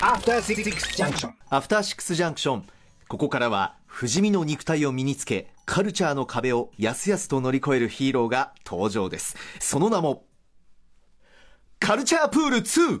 [0.00, 1.32] After Six Junction.
[1.48, 2.64] アフターシックスジャンクション
[3.08, 9.34] ここからは不死身の肉体を身につけカルチャーの壁をやすやすと乗り越えるヒーローが登場です。
[9.60, 10.24] その名も
[11.80, 13.00] カルチャープール2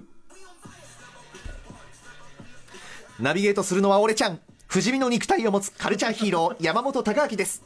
[3.20, 4.40] ナビゲートするのは俺ちゃん。
[4.66, 7.62] 不死身の肉体を持つカルチャーヒーロー山本貴明です。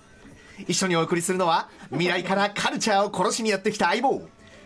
[0.67, 4.21] 一緒にお送りするのは未来からカルチャーを殺しにやってきた相棒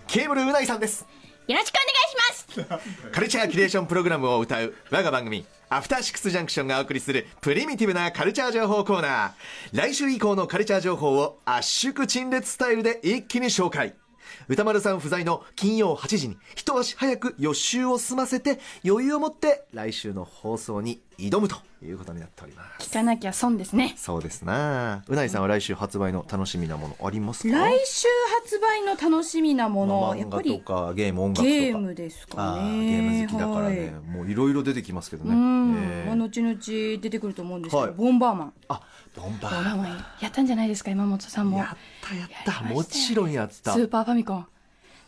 [0.06, 1.06] ケーブルうないさんです
[1.48, 3.10] よろしくお願いします。
[3.12, 9.32] カルチャーキュレーションプログラムを歌う我が番組アフターシックスジャンクションがお送りするプリミティブなカルチャー情報コーナー。
[9.72, 13.94] 来週以降のカルチャー情報を圧縮陳列スタイルで一気に紹介。
[14.48, 21.56] 歌丸さん不在の金曜8時に一足早く予習を済ませて余裕を持って来週の放送に挑むと。
[21.86, 22.90] いうことになっております。
[22.90, 23.94] 聞かなきゃ損ですね。
[23.96, 25.04] そうですな。
[25.08, 27.56] うないさんは来週発売の楽しみなものありますか？
[27.56, 28.08] 来週
[28.42, 31.48] 発売の楽しみなもの、やっぱりかゲーム音楽とか。
[31.48, 33.90] ゲームですかあねーゲーム好きだからね、はい。
[34.16, 35.30] もういろいろ出てきますけどね。
[35.30, 36.06] うん、えー。
[36.06, 37.92] まあ、後々出てくると思うんですけど、はい。
[37.92, 38.52] ボンバーマン。
[38.68, 38.80] あ
[39.16, 40.04] ボンバーーマン。
[40.20, 41.58] やったんじゃないですか山本さんも。
[41.58, 42.62] やったやった。
[42.62, 43.72] もちろんやった。
[43.72, 44.46] スーパーファミコン。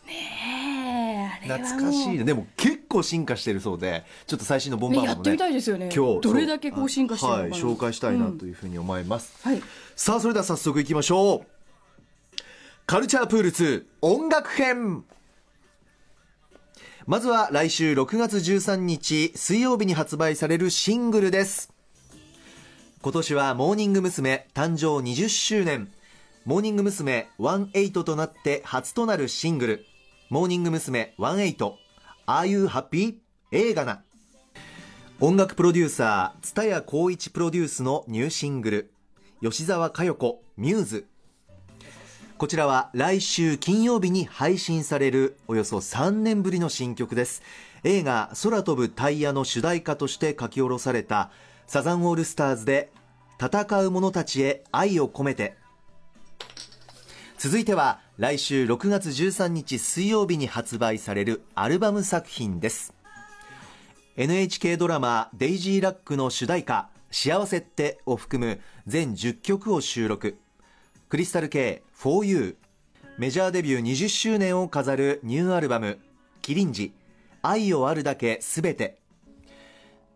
[0.07, 1.67] ねえあれはもう。
[1.67, 2.23] 懐かしいね。
[2.23, 5.89] でも結構進化してるそうでちょっと最新のボンバーマンもねねやってみたいですよね。
[5.95, 7.51] 今日どれだけこう進化してるのかな。
[7.51, 9.61] はい紹介したいなというふうに思います、はい。
[9.95, 11.59] さあそれでは早速いきましょう。
[12.85, 15.03] カルチャープール2音楽編。
[17.05, 21.71] まずは来週6月13日水曜日に発売されるシングルです。
[23.01, 24.47] 今年はモーニング娘。
[24.53, 25.89] 誕生20周年。
[26.45, 27.29] モーニング娘。
[27.39, 29.85] 18となって初となるシングル。
[30.29, 31.13] モーニング娘。
[31.17, 31.73] 18
[32.31, 33.15] Are You Happy?
[33.51, 34.03] 映画な。
[35.19, 38.91] 音楽プロデューサー蔦谷光一プロデュースのニューシングル。
[39.41, 41.07] 吉沢佳代子ミューズ。
[42.37, 47.41] こちらは来週金曜日に配信されるおよそ3年ぶりの新曲です。
[47.83, 51.31] 映画空飛ぶタイヤの主題歌として書き下ろされた
[51.65, 52.91] サザンオールスターズで
[53.41, 55.57] 戦う者たちへ愛を込めて。
[57.39, 62.93] 続いては来週6月13日水曜日に発売されるアルバム作品です。
[64.17, 70.37] NHK ドラマ「デイジーラック」の主題歌「幸せって」を含む全10曲を収録。
[71.07, 72.57] クリスタル K「For You」
[73.17, 75.97] メジャーデビュー20周年を飾るニューアルバム
[76.43, 76.91] 「キリンジ。
[77.41, 78.99] 愛をあるだけすべて」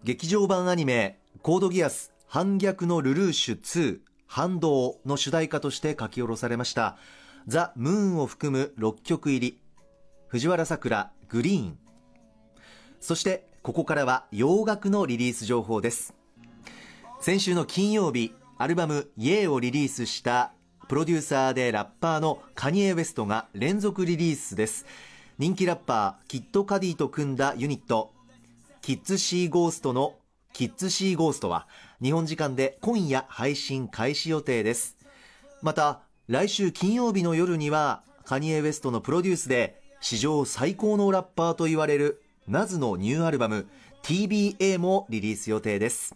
[0.04, 6.98] 劇場版アニメ「コードギアス反逆のルルーシュ2反動」の主題歌として書き下ろされました
[7.46, 9.60] 「ザ・ムーン」を含む6曲入り。
[10.28, 11.78] 藤原さくらグリーン
[13.00, 16.16] そしてここからは洋楽のリリース情報です。
[17.22, 20.52] 先週の金曜日アルバム「イエーをリリースした
[20.88, 24.88] プロデューサーでラッパーのカニエ・ウェストが連続リリースです。
[25.38, 28.12] 人気ラッパーキッド・カディと組んだユニット
[28.82, 30.16] キッズ・シー・ゴーストの
[30.54, 31.68] キッズ・シー・ゴーストは
[32.00, 34.98] 日本時間で今夜配信開始予定です。
[35.64, 43.66] また来週金曜日の夜にはカニエ・ウェストのプロデュースで史上最高のラッパーと言われるナズのニューアルバム
[44.04, 46.16] TBA もリリース予定です。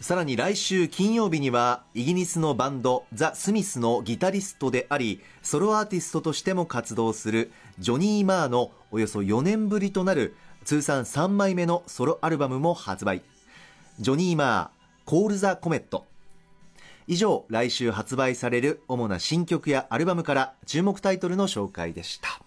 [0.00, 13.22] さらに来週金曜日にはイギリスのバンドザ・スミスのギタリストでありソロアーティストとしても活動するジョニー・マーのおよそ4年ぶりとなる通算3枚目のソロアルバムも発売。
[14.00, 16.06] ジョニー・マーコール・ザ・コメット。
[17.06, 22.40] 以上来週発売される主な新曲やアルバムから注目タイトルの紹介でした。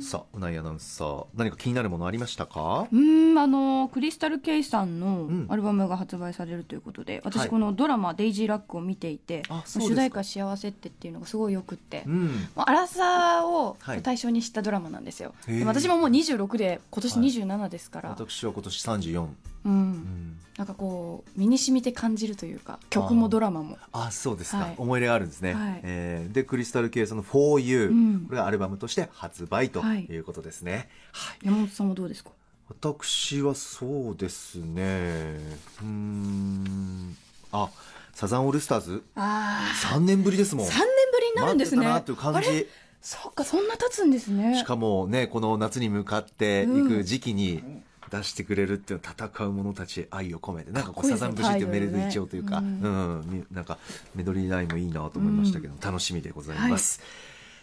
[0.00, 2.86] さあうないアナウンサー何か気になるものありましたか？
[2.90, 5.00] うーんあのクリスタル・ケイさんん。
[5.00, 7.22] のアルバムが発売されるということで、はい。
[7.24, 12.24] 私このドラマ「デイジーラック」を見ていて主題歌「幸せって」っていうのがすごいよくって、うん。
[12.24, 14.02] もうアラサーをはい。
[14.02, 15.34] 対象にしたドラマなんですよ、
[15.66, 17.26] 私ももう26で今年はい。
[17.28, 23.76] 27ですから、私は今年34、うんうん、なんかこう身に染みて感じるというか曲もドラマも。
[23.92, 24.74] あそうですか、はい。
[24.78, 25.80] 思い入れがあるんですね、はい。
[25.82, 28.20] えーでクリスタル・ケイさんの「For You、うん。
[28.26, 30.04] これがアルバムとして発売とはい。
[30.04, 31.38] いうことですね、はい。
[31.42, 32.30] 山本さんもどうですか？
[32.68, 35.38] 私はそうですね。
[35.82, 37.16] うーん。
[37.52, 37.68] あ
[38.14, 39.02] サザンオールスターズ？
[39.16, 40.66] あ3年ぶりですもん。
[40.66, 40.84] 3年ぶ
[41.20, 41.84] りになるんですね。
[41.84, 42.66] なという感じ。
[43.02, 44.58] そっかそんな経つんですね。
[44.58, 47.62] しかもねこの夏に向かっていく時期に
[48.10, 53.46] 出してくれるっていう戦う者たちへ愛を込めてなんかこうサザン節っていうメロディ調というか、ううん。
[53.52, 53.78] なんか
[54.14, 57.00] メドリーラインもいいなと思いましたけど、楽しみでございます、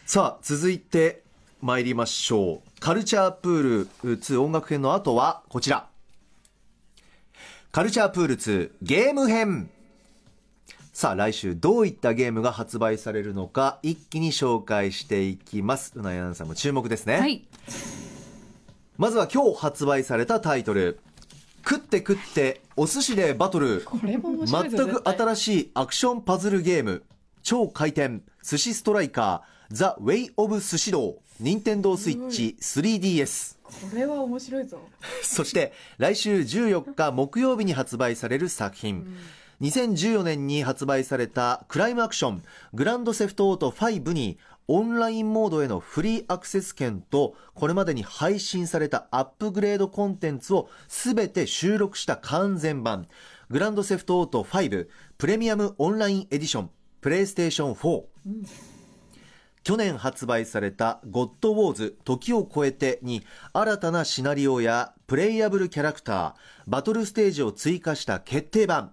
[0.06, 1.22] さあ続いて
[1.62, 2.80] 参りましょう。
[2.80, 3.62] カルチャープー
[4.04, 5.88] ル2音楽編の後はこちら。
[7.72, 9.70] カルチャープール2ゲーム編。
[10.94, 15.94] さあ来週どういったゲームが発売されるのか一気に紹介していきます。
[15.96, 17.44] うなやんさんも注目ですね、はい
[18.98, 21.00] まずは今日発売されたタイトル。
[21.64, 23.82] 食って食ってお寿司でバトル。
[23.82, 27.04] これも面白いぞ全く新しいアクションパズルゲーム。
[27.44, 34.80] 超回転寿司ストライカーザ・ウェイ・オブ・寿司道任天堂スイッチ 3DS これは面白いぞ。
[35.22, 39.06] そして来週14日木曜日に発売される作品、
[39.62, 42.44] 2014年に発売されたクライムアクション
[42.74, 53.08] グランドセフトオート5にオンラインモードへのフリーアクセス権とこれまでに配信されたアップグレードコンテンツを全て収録した完全版。
[53.50, 54.88] グランドセフトオート5
[55.18, 56.70] プレミアムオンラインエディション
[57.00, 58.04] プレイステーション4、
[59.64, 63.24] 去年発売された「ゴッドウォーズ時を超えて」に
[63.54, 66.34] 新たなシナリオやプレイヤブルキャラクター
[66.68, 68.92] バトルステージを追加した決定版。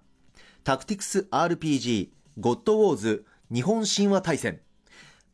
[0.63, 4.61] タクティクス RPG ゴッドウォーズ日本神話大戦。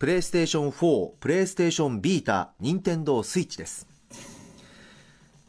[0.00, 3.86] プレイステーション4プレイステーションビータ任天堂スイッチです。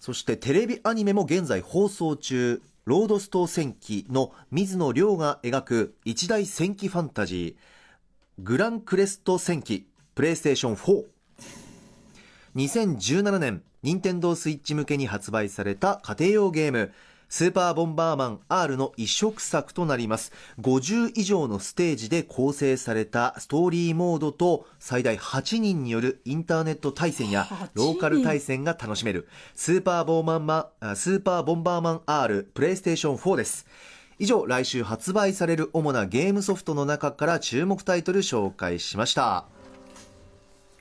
[0.02, 2.62] そしてテレビアニメも現在放送中。
[2.84, 8.44] ロードストー戦記の水野亮が描く一大戦記ファンタジー。
[8.44, 11.06] グランクレスト戦記プレイステーション4
[12.58, 16.92] 2017年任天堂スイッチ向けに発売された家庭用ゲーム。
[17.32, 20.34] スーパーボンバーマン R の一色作となります。
[20.60, 27.70] 50以上のステージで構成されたストーリーモードと最大8人によるインターネット対戦や8人。
[27.74, 29.30] ローカル対戦が楽しめる。
[29.56, 33.66] スーパーボンバーマンあスーパーボンバーマン R プレイステーション4です。
[34.20, 39.46] 以上来週発売される主なゲームソフトの中から注目タイトル紹介しました。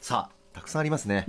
[0.00, 1.24] さあたくさんありますね。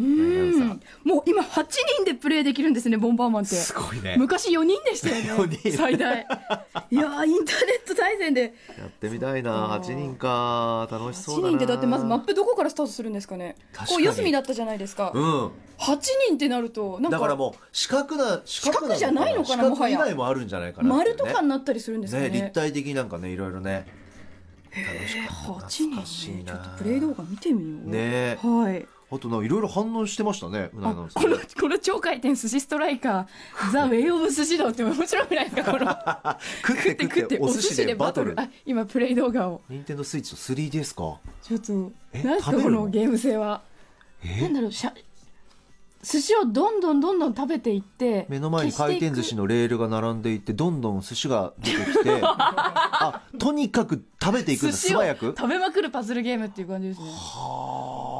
[1.05, 3.55] もう今8人でプレイできるんですねボンバーマンって。
[3.55, 4.15] すごいね。
[4.17, 5.77] 昔4人でしたよ4ね 人。
[5.77, 6.19] 最大。
[6.91, 8.53] いやーインターネット対戦で。
[8.77, 9.79] やってみたいな。
[9.79, 10.85] 8人か。
[10.91, 11.47] 楽しそう8だな。
[11.49, 13.55] 人ってだってまずマップどこからスタートするんですかね。
[13.87, 15.45] こう四隅だったじゃないですか、うん。
[15.45, 15.51] 8
[16.27, 17.17] 人ってなるとなんか。
[17.17, 19.97] だからもう四角な四角角じゃないのかな四もはや。
[19.97, 20.95] 角以外もあるんじゃないかなね。
[20.97, 22.29] 丸とかになったりするんですかね。
[22.29, 23.85] ね立体的になんかねいろいろね。
[24.75, 25.67] 楽しかった。
[25.67, 26.31] 8人。
[26.31, 27.89] ねちょっとプレイ動画見てみよう。
[27.89, 28.37] ね。
[28.41, 35.85] はいあとないろいろ反応してましたねうなあぎこのこの超回転寿司ストライカーザ・ウェイ・オブ・寿司道って面白くないですかこの。
[36.65, 38.39] 食って食ってお寿司でバトル。
[38.39, 39.61] あ今プレイ動画を。
[39.69, 41.19] 任天堂スイッチと 3DS か？
[41.43, 42.77] ちょっとえ何ですか食べるの？
[42.79, 43.61] このゲーム性は。
[44.23, 44.41] え？
[44.43, 44.93] なんだろうしゃ
[46.03, 55.35] 寿司をどんどんどんどん食べていって目の前に回転寿司のレールが並んでいってどんどん寿司が出てきて あとにかく食べていくんだ寿司を素早く？
[55.37, 57.05] 食べまくるパズルゲームっていう感じですね。
[57.11, 58.10] はあ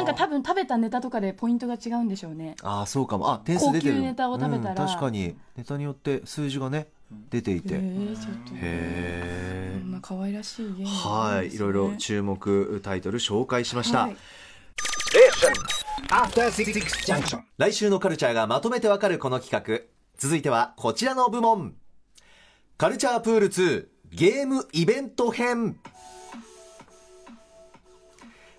[0.00, 2.56] なんか多分食べたネタとかでポイントが違うんでしょうね。
[2.62, 3.32] ああそうかも。
[3.32, 3.94] あ点数出てる。
[3.94, 4.82] 高級ネタを食べたら。
[4.82, 5.36] うん確かに。
[5.56, 6.88] ネタによって数字がね
[7.30, 8.52] 出ていへてへえちょっと。
[8.54, 11.54] えこんな可愛らしいゲームはい。
[11.54, 14.16] いろいろ注目タイトル紹介しました、はい。
[16.08, 16.72] After Six
[17.04, 17.42] Junction.
[17.58, 19.84] 来週のカルチャーがまとめてわかるこの企画。
[20.16, 21.74] 続いてはこちらの部門。
[22.78, 25.78] カルチャープール2ゲームイベント編。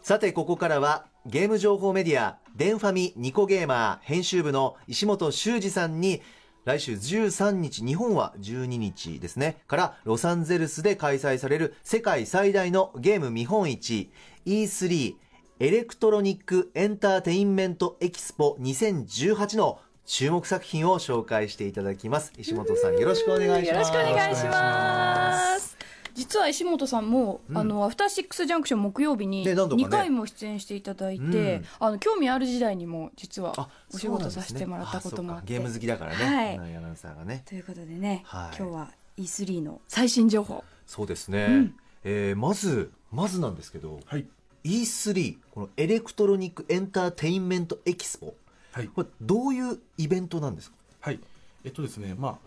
[0.04, 6.22] さてここからはゲーム情報メディア電ファミニコゲーマー編集部の石本修二さんに
[6.66, 14.12] 来週13日日本は12日ですねからロサンゼルスで開催される世界最大のゲーム見本市
[14.48, 15.16] E3
[15.60, 22.34] Electronic Entertainment Expo 2018の注目作品を紹介していただきます。
[22.38, 23.72] 石本さんよろしくお願いします。
[23.72, 25.81] よろしくお願いします。
[26.14, 27.58] 実は石本さんも、うん。
[27.58, 29.84] あのアフターシックスジャンクション木曜日にね何度かね。
[29.84, 31.66] 2回も出演していただいて、うん。
[31.80, 35.54] あの興味ある時代にも実はあお仕事させてもらったこともあって。
[35.54, 35.60] ね。
[35.60, 36.76] ゲーム好きだからね、はい。
[36.78, 38.58] アナウンサーがねということでね、はい。
[38.58, 40.64] 今日は E3 の最新情報。
[40.88, 41.76] そうですね、うん。
[42.04, 44.26] えーまずまずなんですけどはい。
[44.64, 48.34] E3 この Electronic Entertainment Expo。
[48.72, 48.88] はい。
[48.88, 50.78] これどういうイベントなんですか？
[51.02, 51.20] はい。
[51.64, 52.38] えっとですね、まあ、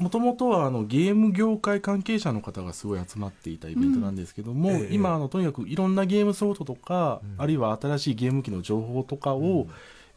[0.00, 4.76] もともとはあのゲーム業界関係者の方がすごい集まっていたイベントなんですけども、うん。
[4.76, 4.94] ええ。
[4.94, 7.42] 今あのとにかくいろんなゲームソフトとか、うん。
[7.42, 9.66] あるいは新しいゲーム機の情報とかを、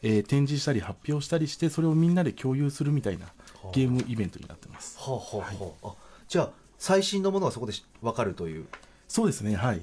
[0.01, 3.31] えー展示したり発表したりしてそれをみんなで共有するみたいなは
[3.65, 3.71] あ。
[3.73, 4.97] ゲームイベントになってます。
[4.99, 5.93] はあはあはあ、あ
[6.27, 8.65] じゃあ最新のものがそこで分かるという。
[9.07, 9.55] そうですね。
[9.55, 9.81] はい。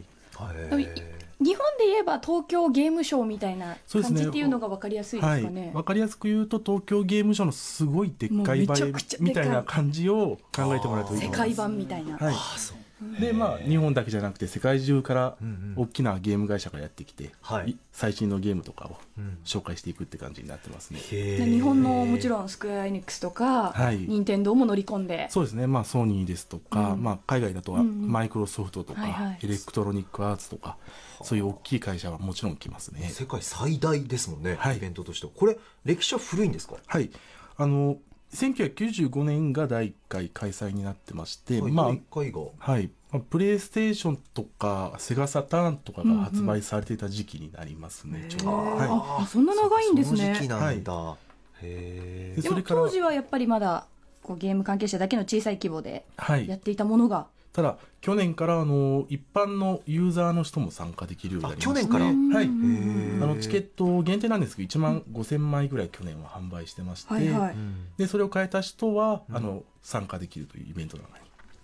[1.40, 5.70] 日本で言えば東京ゲームショウみたいな感じっていうのが分かりやすいですはいかね、。
[5.74, 11.38] わかりやすく言うと東京ゲームショウのすごいでっかいもうめちゃ映えくちゃでかいみたいな感じを考えてもらうといいと世思います。
[11.38, 12.34] 界版みたいな、はい。
[12.34, 12.79] あそう
[13.18, 17.70] でまあ日本だけじゃなくて世界中からうん大きなゲーム会社がやってきて、はい。
[17.70, 19.38] い最新のゲームとかをうん。
[19.44, 21.44] 紹介していくって感じになってますね、へー。
[21.44, 23.98] で日本のもちろんスクエア・エニックスとか、はい。
[23.98, 25.26] 任天堂も乗り込んで。
[25.30, 27.02] そうですね、まあ、ソニーですとか、うん。
[27.02, 29.38] まあ、海外だとマイクロソフトとか、はいはい。
[29.42, 30.76] エレクトロニックアーツとか、
[31.22, 33.08] そういう大きい会社はもちろん来ますね。
[33.10, 34.76] 世界最大ですもんね、はい。
[34.76, 35.32] イベントとしては。
[35.34, 36.76] これ歴史は古いんですか？
[36.86, 37.10] はい、
[37.56, 37.96] あの
[38.34, 48.88] 1995年が第1回開催になってまして、はいまあはいまあプレイステーションとかセガサターンとかが発売されていた時期になりますね、ちょうど、はい。
[48.88, 50.16] ああそんな長いんですね。
[50.18, 51.16] その時期なんだ、
[51.62, 53.86] へえでも当時はやっぱりまだ
[54.22, 56.46] こうゲーム関係者だけの小さい規模ではい。
[56.46, 62.04] やっていたものが、ただ去年からあの一般のユーザーの人も参加できるようになりましてあ去年から？
[62.04, 62.46] はい。
[62.46, 63.22] ー。
[63.22, 71.14] あのチケット限定なんですけど1万5000枚ぐらい去年は販売してまして、はいはい、うんでそれを買えた人は、あの参加できるというイベントなのに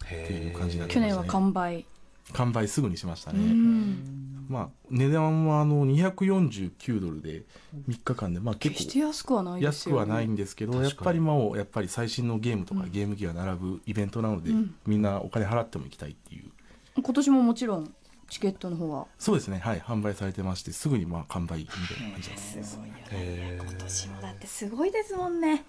[0.06, 1.84] へっていう感じになって去年は完売、
[2.32, 7.44] 完売すぐにしましたうね、ん、まあ値段はあの249ドルで
[7.88, 14.74] 3日間でまあ決結構して安くはないですよ安くはないんですけどやっぱりもうやっぱり最新のゲームとかゲーム機が並ぶイベントなので、うん。
[14.86, 16.50] みんなお金払っても行きたいっていう。
[16.96, 17.92] 今年ももちろん
[18.28, 19.06] チケットの方は？
[19.18, 19.58] そうですね。
[19.58, 19.80] はい。
[19.80, 22.78] 販売されてましてすぐにまあ完売みたいな感じなんです
[23.10, 23.62] へー。
[23.62, 25.64] 今年もだってすごいですもんね。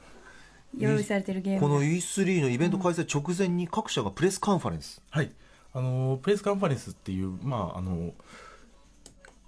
[0.78, 5.32] 用意されてるゲームこのが E3 のイベント開催直前に各社がプレスカンファレンス、はい。
[5.74, 8.14] あのプレスカンファレンスっていうまああの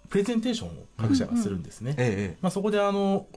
[0.09, 3.27] プレゼンテーションを各社がするんですね、ええまあ、そこであの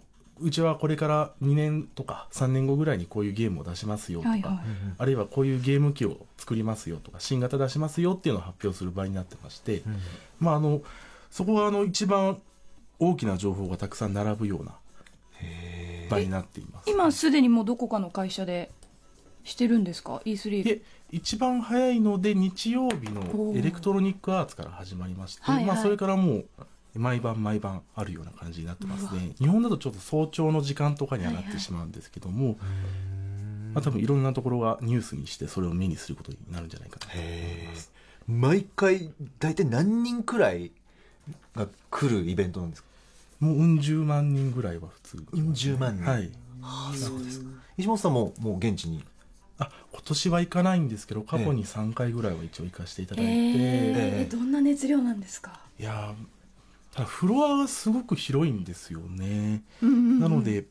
[0.41, 4.59] うちはこれから2年とか3年後ぐらいにこういうゲームを出しますよとか、はいはい。
[4.99, 9.83] あるいはこういうゲーム機を作りますよとか新型出しますよっていうのを発表する場になってまして、
[10.41, 10.83] まあ、あの
[11.31, 12.41] そこはあの一番
[12.99, 14.73] 大きな情報がたくさん並ぶような
[16.11, 16.91] 場になっています。
[16.91, 18.71] 今すでにもうどこかの会社で
[19.45, 25.67] してるんですか？E3 で一番早いので日曜日のエレクトロニックアーツから始まりまして、はいはい。
[25.67, 26.47] まあ、それからもう
[26.95, 29.33] 毎晩毎晩あるような感じになってますね。
[29.39, 32.57] 日本だとちょっと早朝の時間とかにはなってしまうんですけども、
[33.75, 37.93] まあ、多分いろんなところがニュースにしてそれを目にすることになるんじゃないかなと思います。
[38.29, 40.71] 毎回大体何人くらい
[41.57, 42.89] が来るイベントなんですか？
[43.41, 46.05] もううん十万人ぐらいは普通うん十万人。
[46.05, 46.31] はい。
[46.63, 47.47] あそうですか。
[47.77, 49.03] 石本さんももう現地に？
[49.59, 55.61] あ今年は行かないんですけど過去に3回ぐらいは一応行かせていただいて、えー、どんな熱量なんですか？
[55.79, 60.21] いやーただフロアがすごく広いんですよね、うんうんうん。
[60.21, 60.67] なので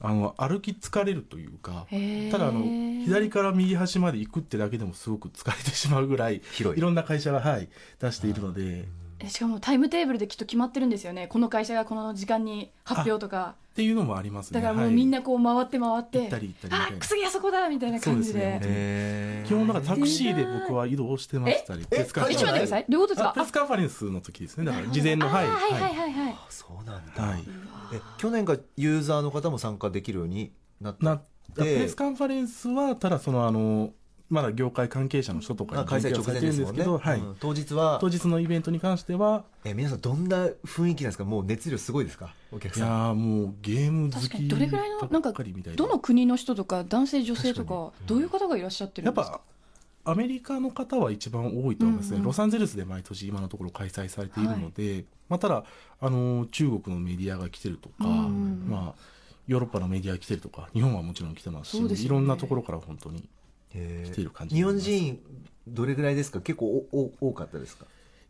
[0.00, 2.30] あの歩き疲れるというかへー。
[2.30, 2.62] ただあの
[3.04, 6.78] 左から右端まで行くってだけでもすごく疲れてしまうぐらい広い。
[6.78, 7.68] いろんな会社が、はい、
[8.00, 8.88] 出しているのでえ
[9.26, 11.26] しかもタイムテーブルできっと決まってるんですよね。
[11.26, 13.56] この会社がこの時間に発表とか。
[13.72, 14.60] っていうのもありますね。
[14.60, 14.90] だからもはい。
[14.90, 18.38] うみんなこう回って回って、行ったり行ったりあ次あそこだみたいな感じで。
[18.38, 18.60] ね。
[18.62, 23.30] へ基本だからタクシーで僕は移動してましたりプレスカンファレンス一応待ってくださいどういうことですか？
[23.30, 24.64] あプレスカンファレンスの時ですね。
[24.64, 26.12] だから事前のあはいーはいはいはい。
[26.12, 26.36] はい。
[26.48, 27.44] そうなんだ、はい。
[27.94, 31.04] え去年がユーザーの方も参加できるようになった？
[31.04, 31.22] な
[31.54, 33.92] プレスカンファレンスはただそのあの
[34.30, 36.22] まだ業界関係者の人とかにあ開催直前ですもんね。
[36.22, 37.18] はされてるんですけど、はい。
[37.18, 37.98] うん当日は。
[38.00, 41.24] 当日のイベントに関してはえ皆さんどんな雰囲気なんですか？
[41.24, 42.34] もう熱量すごいですか？
[42.52, 49.40] お客いやさんーもうゲーム好きにどれぐらいのなんかばっかりみたいなどの国の人とか男性女性と確かどういう方がいらっしゃってるやっんですか？
[50.04, 52.26] ぱアメリカの方は一番多いと思いますね、うんうん。
[52.26, 55.64] ロサンゼルスで毎年今のところ開催されているので、まあ、ただ
[56.00, 59.00] あの中国のメディアが来てるとか、うんまあ、
[59.46, 62.06] ヨーロッパのメディアが来てるとか日本はもちろん来てますしそうですよね。
[62.06, 63.28] いろんなところから本当に
[63.72, 65.20] 来てる感じ日本人
[65.66, 66.40] どれぐらいですか？
[66.40, 67.84] 結構おお多かったですか？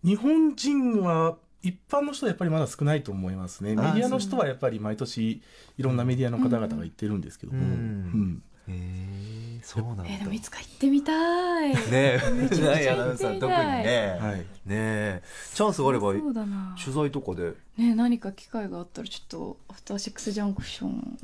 [0.04, 3.74] 日本人は一般の人はやっぱりまだ少ないと思いますね。
[3.74, 5.42] メディアの人はやっぱり毎年
[5.76, 8.42] いろんなメディアの方々が行ってるんですけども、うんうん。
[8.68, 10.04] へえそうなんだ。
[10.06, 11.70] えーでもいつか行ってみたい。
[11.70, 14.36] ねえめちゃくちゃナイアナウンサー特にね、はい。
[14.38, 15.22] ねえ。
[15.54, 16.76] チャンスがあればそうだな。
[16.78, 17.54] 取材とかで。
[17.76, 21.18] ね何か機会があったらちょっとアフターシックスジャンクション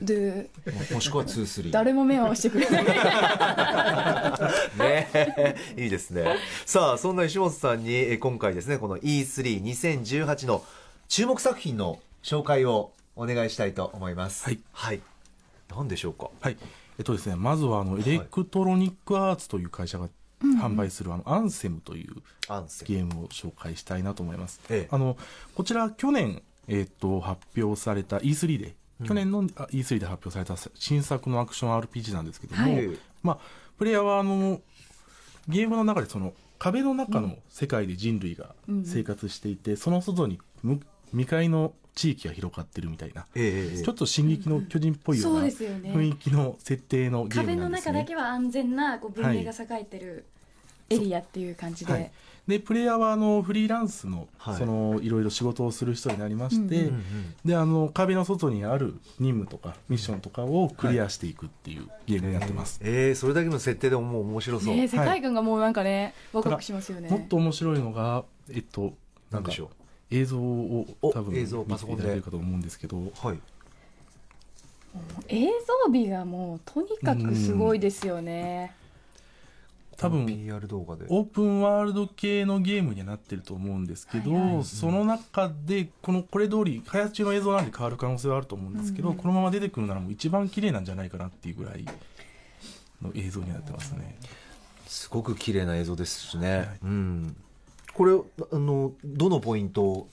[0.00, 0.48] で
[0.90, 2.84] ももしくは23誰も目を合わせてくれない。
[2.84, 2.94] ね。
[5.14, 6.36] え いいですね。
[6.64, 10.64] さあそんな石本さんにえ今回ですねこの E32018 の
[11.08, 14.44] 注目作品の紹介をお願いしたいと思います。
[14.44, 15.00] はい、はい、
[15.68, 16.30] 何でしょうか？
[16.40, 16.56] はい。
[16.98, 20.08] えっとですねまずはあのエレクトロニックアーツという会社が
[20.42, 22.14] 販売するあのアンセムという
[22.84, 24.60] ゲームを紹介したいなと思います。
[24.70, 24.88] ええ。
[24.90, 25.16] あの
[25.54, 32.98] こちら去年、えっと発表された E3 で、去年のあ E3 で発表された新作のアクション RPG なんですけども、はい。
[33.22, 33.38] まあ
[33.78, 34.60] プレイヤーはあの
[35.48, 38.54] ゲームの中でその壁の中の世界で人類が
[38.84, 40.80] 生活していて、その外にむ
[41.12, 47.92] 未開の地域が広がってるみたいな、ええええちょっと「進撃の巨人」っぽいような雰囲気の設定のゲー壁のムなんですね。
[47.92, 50.26] 中だけは安全なこう文明が栄えてる
[50.90, 52.10] エリアっていう感じで、はい、
[52.48, 54.56] でプレイヤーはあのフリーランスの,、はい。
[54.56, 67.08] そのいろいろ仕事をする人になりまして、うんうんうんであの壁の外にある任務とかミッションとかをクリアしていくっていうゲームになってます、えー、それだけの設定でももう面白そう、ね世界観がもうなんかね、ワクワクしますよね。
[67.08, 68.94] もっと面白いのがえっと
[69.30, 69.68] なんでしょう
[70.10, 72.96] 映像をお多分映像見ていただけるかと思うんですけど。
[73.22, 73.38] はい。
[75.28, 75.46] 映
[75.86, 78.74] 像美がもうとにかくすごいですよね、
[80.00, 81.04] 多分 PR 動画で。
[81.08, 84.64] オープンワールド系のゲームにはなってると思うんですけど、はいはい。
[84.64, 89.14] その中でこのこれ通り開発中の映像なんで変わる可能性はあると思うんですけど、うん。
[89.14, 91.84] うんこのまま出てくるならもう一番綺麗なんじゃないかなっていうぐらい
[93.02, 94.16] の映像になってますね。
[94.86, 96.68] すごく綺麗な映像ですしね、はい。
[96.82, 97.36] うん。
[97.92, 100.08] これあのどのポイントを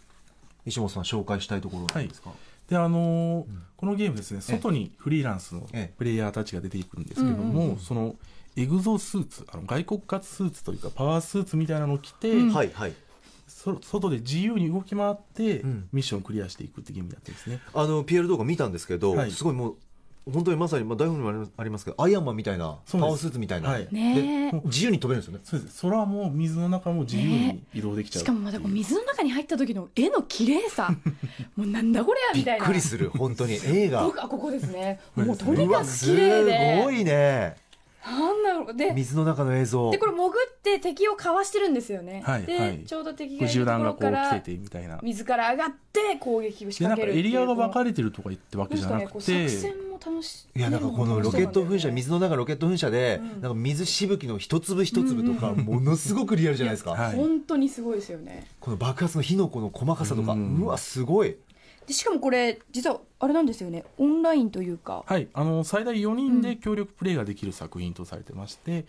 [0.66, 2.32] 石本さん紹介したいところなんですか、
[2.68, 5.94] であのーんこのゲームですねええ外にフリーランスのええ。
[5.98, 8.16] プレイヤーたちが出ていくんですけども、その
[8.58, 12.54] エグゾスーツあの外国活スーツというかパワースーツみたいなのを着て、うん。
[12.54, 12.94] はいはい。
[13.48, 15.90] そ外で自由に動き回って、うん。
[15.94, 17.62] ミッションをクリアしていくってゲームになっんですね。
[17.74, 19.32] あの PR 動画見たんですけど、はい。
[19.32, 19.76] すごいもう
[20.32, 23.88] 本当にまさに、まあ、台本にもありますけどアイアンマンみたいなパワースーツみたいな、はい。
[23.92, 25.44] ね自由に飛べるんですよね。
[25.44, 25.82] そうです。
[25.84, 30.90] 空も水の中も自由に移動できちゃうしかもまたこう水の中に入った時の絵の綺麗さ。
[31.56, 32.66] もうなんだこれやびっみたいな。
[32.66, 33.60] くりする本当に。
[33.64, 35.00] 映画僕あここですね。
[35.16, 36.82] もうとにかく綺麗で。
[36.84, 37.67] ごいね
[38.06, 38.76] なんだろう。
[38.76, 39.92] で水の中の映像。
[39.92, 42.84] でこれ潜って敵をかわしてるんですよね、で、はいはい。
[42.86, 45.00] ちょうど敵がいるところからこう来ててみたいな。
[45.02, 50.60] 水から上がって攻撃を仕掛けるエリアが分かれてるとか言ってわけじゃなくなんかね作て、戦も楽しい。
[50.62, 53.42] やなんかこのロケット噴射水の中のロケット噴射で、うん。
[53.42, 58.48] なんか水しぶきの一粒一粒とか、 ものすごくリアルじゃないですか、はい本当にすごいですよね。
[58.60, 61.38] この爆発の火の粉の細かさとか、ううんわすごい
[61.88, 63.86] でしかもこれ実はあれなんですよね。
[63.98, 65.04] オンラインというか。
[65.08, 68.86] はい、あの最大4人で協力プレイができる作品とされてまして、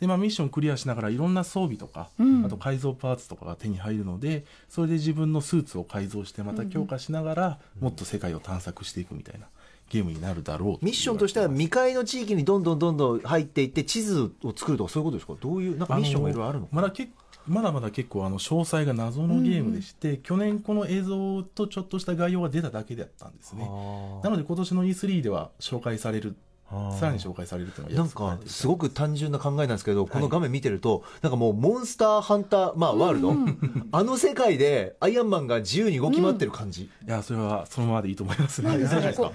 [0.00, 2.44] でまあ、ミッションクリアしながらいろんな装備とか、うん。
[2.44, 9.46] あと改造パーツとかが手に入るのでそれで自分のスーツを改造してまた強化しながら、もっと世界を探索していくみたいな
[9.90, 15.34] ゲームになるだろうミッションとしては未開の地域にどんどんどんどん入っていって地図を作るとかそういうことですか？
[15.40, 16.68] どういうなんかミッションがいろいろあるの？
[16.72, 17.08] まだけ
[17.48, 23.64] まだまだ結構あの詳細が謎のゲームでして、去年この映像とちょっとした概要が出ただけだったんですね。
[24.22, 26.36] なので今年の E3 では紹介される
[26.70, 33.34] さらに紹介されるというのがなんかすごく単純な考えなんですけど、この画面見てるとなんかもうモンスターハンター、まあ、ワールド、
[33.90, 38.70] あの世界でアイアンマンが自由に動き回ってる感じ、いやそれはそのままでいいと思いますね。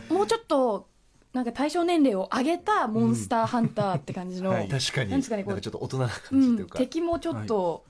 [0.09, 0.87] もうちょっと
[1.33, 4.69] なんか対象年齢を上げたモンスターハンターって感じの、はい。
[4.69, 7.83] 確かになんですかねこうちょっと大人なうん感じっていうか、敵もちょっと、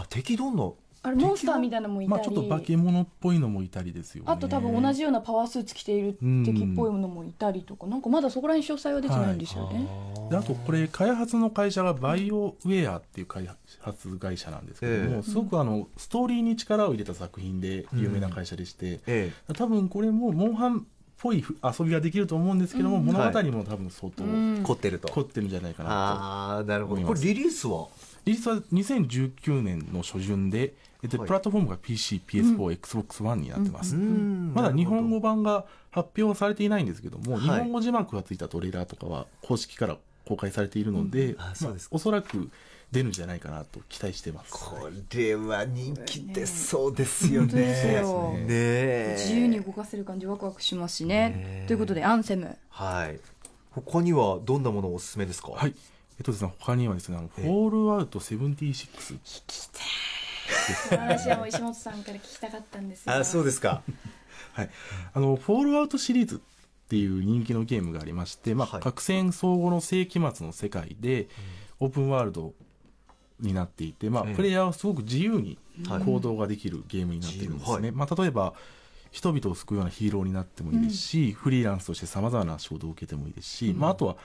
[0.00, 0.74] あ敵どんどん。
[1.02, 4.32] あれモンスターみたいなのもいたり、まあちょっと化け物っぽいのもいたりですよね。
[4.32, 9.86] あと多分同じようなパワースーツ着ている敵っぽいものもいたりとか、なんかまだそこら辺詳細は出てないんですよね。
[10.30, 13.48] であとこれ開発の会社がバイオウェアっていう開
[13.80, 15.22] 発会社なんですけども、ええ。
[15.22, 20.82] すごくあのストーリーに力を入れた作品で有名な会社でして、え多分これもモンハンっ
[21.18, 23.04] ぽい遊びができると思うんですけども、うん。
[23.04, 24.58] 物語も多分相当うん。
[24.58, 27.02] え凝ってると、凝ってるんじゃないかなと、ああなるほど。
[27.02, 27.86] これリリースは
[28.26, 31.26] リリースは2019年の初旬で、えっとはい。
[31.28, 34.52] プラットフォームが PC、PS4、Xbox One になってます、うん。
[34.52, 37.42] まだ日本語版が発表されていないんですけども、はい。
[37.42, 42.50] 日本語字幕がついたトレーラーとかは公式から公開されているので、あそうでまあおそらく
[42.90, 44.52] 出るんじゃないかなと期待してます。
[44.52, 47.92] これは人気出そうですよね。
[47.92, 48.46] よね。
[48.48, 49.16] え。
[49.20, 51.28] 自由に動かせる感じワクワクしますしね。
[51.28, 51.64] ねえ。
[51.68, 52.56] ということでアンセム。
[52.70, 53.20] はい。
[53.70, 55.52] 他にはどんなものおすすめですか？
[55.52, 55.74] はい。
[56.18, 59.18] えっとですね、他にはですね、あの、えフォールアウト76。
[60.96, 63.14] 話はもう石本さんから聞きたかったんですよ。
[63.14, 63.82] あそうですか。
[64.54, 64.70] はい。
[65.12, 66.38] あの、フォールアウトシリーズっ
[66.88, 68.82] ていう人気のゲームがありまして、まあ、はい。
[68.82, 71.28] 核戦争後の世紀末の世界で、
[71.80, 72.54] オープンワールド
[73.40, 74.34] になっていて、まあ、ええ。
[74.34, 76.04] プレイヤーはすごく自由にはい。
[76.04, 77.76] 行動ができるゲームになっているんですね。
[77.76, 78.54] 自由まあ、例えば、
[79.10, 84.16] 人々を救うようなヒーローになってもいいですし、フリーランスとしてさまざまな仕事を受けてもいいですし、まあ、あとは、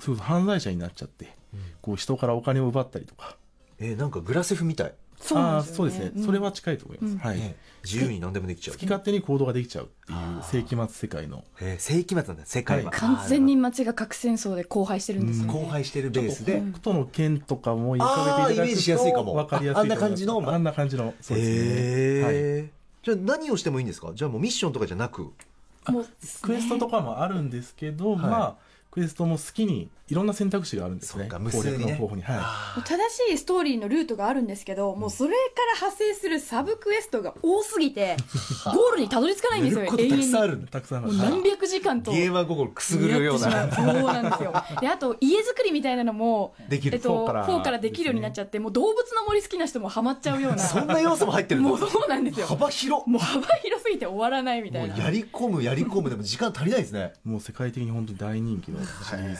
[0.00, 1.34] そういう犯罪者になっちゃって、
[1.82, 3.36] こう人からお金を奪ったりとか、
[3.78, 5.44] えーなんかグラセフみたい、そうね。
[5.44, 7.12] ーそうですね、んそれは近いと思います。
[7.12, 7.18] うん。
[7.18, 7.38] はい。
[7.38, 8.74] ね自由に何でもできちゃう。
[8.74, 10.56] 好き勝手に行動ができちゃうっていうあー。
[10.58, 11.44] 世紀末世界の。
[11.60, 12.98] えー世紀末なんだ世界は、はい。
[12.98, 15.58] 完全に街が核戦争で荒廃してるんですよね。
[15.60, 16.72] 荒廃してるベースで、うん。
[16.72, 22.34] 北斗の剣とかも浮かべていただあーイメージしやすいかもくと分かりやすいああんな感じのあんな感じのそうですね、はい。
[22.34, 22.70] へえ
[23.02, 24.12] じゃあ何をしてもいいんですか？
[24.14, 25.30] じゃあもうミッションとかじゃなく。
[25.86, 26.06] もう
[26.40, 28.18] クエストとかもあるんですけど、はい。
[28.20, 28.56] まあ
[28.94, 31.24] クエストも好きにいろんな選択肢があるんですね。
[31.24, 31.70] そうか無数にね。
[31.72, 32.22] 攻略の方法に。
[32.22, 32.82] はい。
[32.82, 38.16] 正しいストーリーのルートがあるんですけど、もうそれから派生するサブクエストが多すぎて、
[38.66, 40.30] ゴールにたどり着かないんですよ、 永遠に。
[40.30, 42.12] たくさんあるんだたくさんある何百時間と。
[42.12, 43.50] ゲーマー心くすぐるような。
[43.50, 43.96] やってしまう。
[43.96, 44.52] そうなんですよ。
[44.80, 46.96] で、あと、家づくりみたいなのも、できる。
[46.96, 47.48] えっと、4から。
[47.48, 50.58] 4からできるようになっちゃって、もう動物の森好きな人もハマっちゃうような。
[50.58, 52.46] そんな要素も入ってるんだもうそうなんですよ。
[52.46, 53.08] 幅広。
[53.08, 54.94] もう幅広すぎて終わらないみたいな。
[54.94, 56.10] もうやり込むやり込む。
[56.10, 57.14] でも時間足りないですね。
[57.24, 58.83] もう世界的に本当に大人気の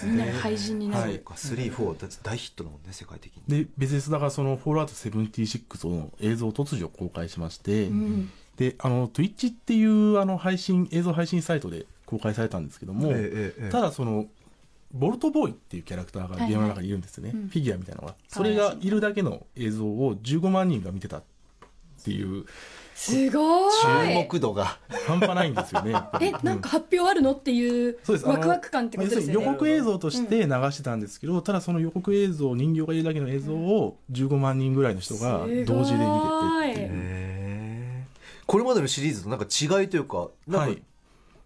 [0.04, 1.10] みんなが廃人になる。
[1.10, 1.20] はい。
[1.20, 3.64] 34だって大ヒットだもんね世界的に。
[3.64, 8.30] でベゼスダがその「フォールアウト76」の映像を突如公開しまして、うん。
[8.56, 14.26] であの Twitch っていうあの配信映像配信サイトで公開されたんですけども、ええええただその
[14.92, 17.48] ボルトボーイっていうキャラクターがゲームの中にいるんですよね、はいはいうん。
[17.50, 18.14] フィギュアみたいなのが。
[18.28, 21.22] それがいるだけの映像を15万人が見てたっ
[22.04, 22.44] ていう
[22.94, 24.14] すご注い。
[24.14, 24.78] 目度が。
[25.06, 25.94] 半端ないんですよね。
[26.20, 28.26] え、なんか発表あるのっていうそうです。
[28.26, 29.44] あのワクワク感ってことですよね。
[29.46, 36.74] 予告映像として流してたんですけど、ただその予告映像人形がいるだけの映像を15万人ぐらいの人が同時で見ててってすごいう。
[36.76, 38.44] へー。
[38.46, 40.82] これまでのシリーズとなんか違いというかなんかはい。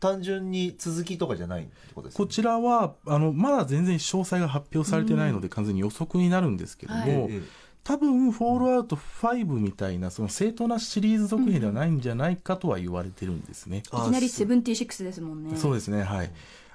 [0.00, 7.11] 単純に続きとかじゃないってことですかこちらはあのまだ全然詳細が発表されてないので、完全に予測になるんですけども、はい。
[7.11, 13.79] ええ多分「フォールアウト5」みたいなその正当なシリーズ続編ではないんじゃないかとは言われてるんですね。
[13.79, 15.57] いきなりセセブンティシックスですもんね。
[15.57, 16.03] そうですね。
[16.03, 16.31] はい。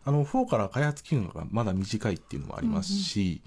[0.06, 3.44] あの4から開発期間がまだ短いっていうのもありますし、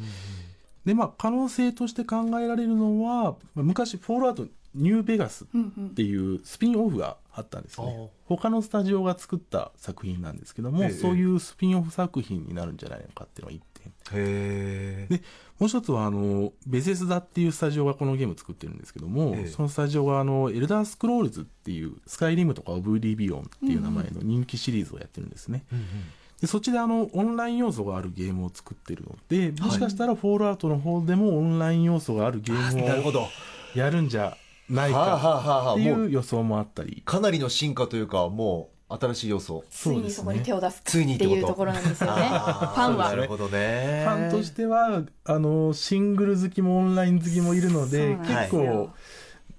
[0.85, 7.87] でまあ可能性として考えられるのはまあ昔「フォールアウトニューベガス」うんうんっていうスピンオフがあったんですね。
[7.89, 10.91] あー他のスタジオが作った作品なんですけども、ええ。
[10.91, 13.76] そういうスピンオフ作品になるんじゃないのかっていうのが一点
[14.13, 15.23] へえで
[15.59, 19.47] もう一つはあのベゼスダっていうスタジオがこのゲーム作ってるんですけども、ええ。
[19.47, 25.65] そのスタジオがあのエルダースクロールズっていうスカイリムとかオブリビオンっていう名前の人気シリーズをやってるんですね、
[26.41, 33.29] でそっちであのオンライン要素があるゲームを作ってるのでもしかしたらフォールアウトの方でもオンライン要素があるゲームを
[33.75, 34.37] やるんじゃ
[34.69, 37.03] ないかっていもうう予想もあったり。
[37.05, 39.65] かなりの進化というかもう新しい要素。
[39.69, 42.23] ついにそこに手を出すついにっていうところなんですよね。
[42.23, 43.11] フあァンは。
[43.11, 44.05] なるほどね。
[44.07, 48.49] ファンとしてはあのシングル好きもオンライン好きもいるので結よ。
[48.51, 48.91] 構、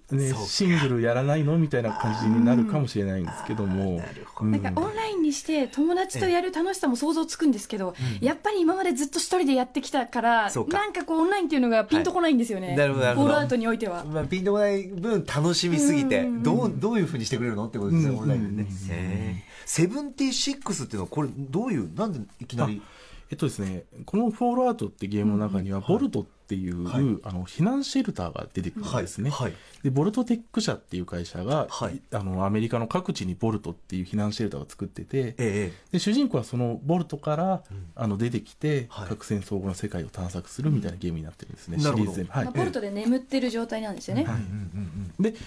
[0.10, 4.02] ね、シングルやらないのみたいな感じになるかもしれないんですけども。
[4.41, 4.52] なん。
[4.52, 12.78] なんかオンラインにして友達とやる楽しさも想像つくんですけど、やっぱり今までずっと一人でやってきたからなんかこうオンラインっていうのがピンとこないんですよね、はい。
[12.78, 13.06] なるほど。
[13.06, 14.06] なるほどフォールアウトにおいては。
[14.06, 19.43] まあ、ピンとこない分楽しみすぎてうんどうどういうふうにしてくれるのってことですね、うんオンラインでね。
[19.65, 22.82] セブンティシックスっていうのはこれどういうなんでいきなり？
[23.30, 27.19] えっとですねこの「フォールアウト」ってゲームの中には、ボルトっていう、はい。
[27.23, 29.53] あの避難シェルターが出てくるんですね、はい。
[29.83, 32.01] でボルトテック社っていう会社が、はい。
[32.12, 37.63] あのアメリカの各地にボルトっていう避難シェルターを作ってて、えで主人公はそのボルトから、
[37.95, 39.10] あの出てきて、はい。
[39.10, 41.81] 核戦争後の世界を探索するみたいなゲームになってるんですね、うん。
[41.81, 44.25] シリーズ全部ボルトで眠ってる状態なんですよね。
[44.27, 45.23] えうんうんうん。
[45.23, 45.38] で、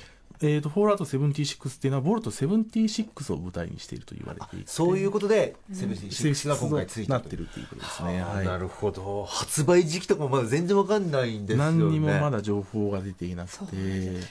[0.43, 8.47] えーと「フォールアウト76」っていうのはボルト76を舞台にしていると言われていてそういうことでセブンティシックスが今回ついたなってるっていうことですね、はい。
[8.47, 9.25] なるほど。
[9.25, 11.79] 発売時期とかもまだ全然わかんないんですよね。
[11.79, 13.67] 何にもまだ情報が出ていなくて。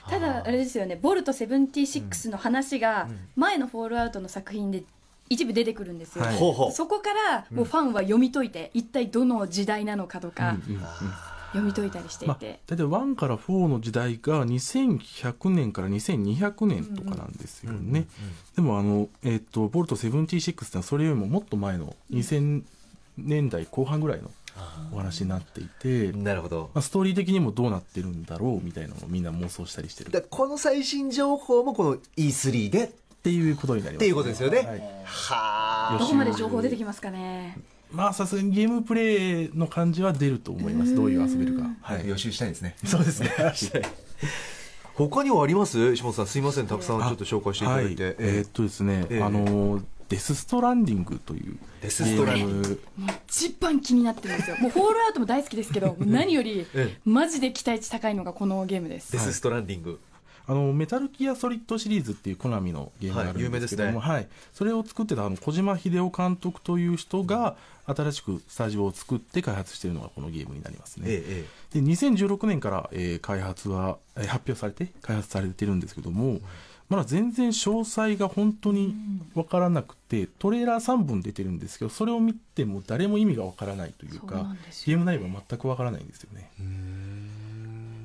[0.09, 0.97] ただあれですよね。
[1.01, 4.83] ボルト76の話が前の「フォールアウト」の作品で
[5.29, 6.37] 一部出てくるんですよ、はい。
[6.73, 10.57] そこからもうファンは読み解いて、一体どの時代なのかとか。
[10.67, 10.85] うんうんうん
[11.51, 18.07] 読み解いたりしていまあ、て、大体1から4の時代が2100年から2200年とかなんですよね、
[18.55, 22.63] でもあの、えっとボルト76ってのはそれよりももっと前の2000
[23.17, 24.31] 年代後半ぐらいの
[24.93, 26.71] お話になっていて、まなるほど。
[26.73, 30.11] あ、ストーリー的にもどうなってるんだろうみたいなのをみんな妄想したりしてる。
[30.11, 32.83] だこの最新情報もこの E3 で。
[32.85, 34.79] っっていうことになります、ていうことですよね、はい。
[35.03, 37.57] はあどこまで情報出てきますかね
[37.91, 40.95] まあさすがにゲームプレイの感じは出ると思います。
[40.95, 41.69] どういう遊べるか。
[41.81, 42.07] はい。
[42.07, 42.75] 予習したいですね。
[42.85, 43.31] そうですね。
[44.95, 45.93] 他にはあります？
[45.93, 46.67] 石本さんすいません。
[46.67, 49.23] たくさんちょっと紹介していただいて、はい、えーっとですね、ええ。
[49.23, 52.61] あのデス・ストランディングというデスストランディング。
[52.61, 54.57] ゲームもう一番気になってるんですよ。
[54.61, 59.11] もうフォールアウトも大好きですけど何よりえマジで期待値高いのがこのゲームです。
[59.13, 59.99] デスストランディング、
[60.49, 64.27] あのメタルギアソリッドシリーズっていうコナミのゲームがあるんですけども、はいはい。
[64.51, 76.39] それを作ってたあの小島秀夫監督という人が新しくスタジオを作って開発しているのがこのゲームになりますね、えで2016年から、えー開発は、えー発表されて開発されてるんですけども、
[76.89, 78.95] まだ全然詳細が本当に
[79.35, 84.55] 分からなくてトレーラー3本出てるんですけどそれを見ても誰も意味が分からないというか
[84.87, 86.49] ゲーム内容が全く分からないんですよね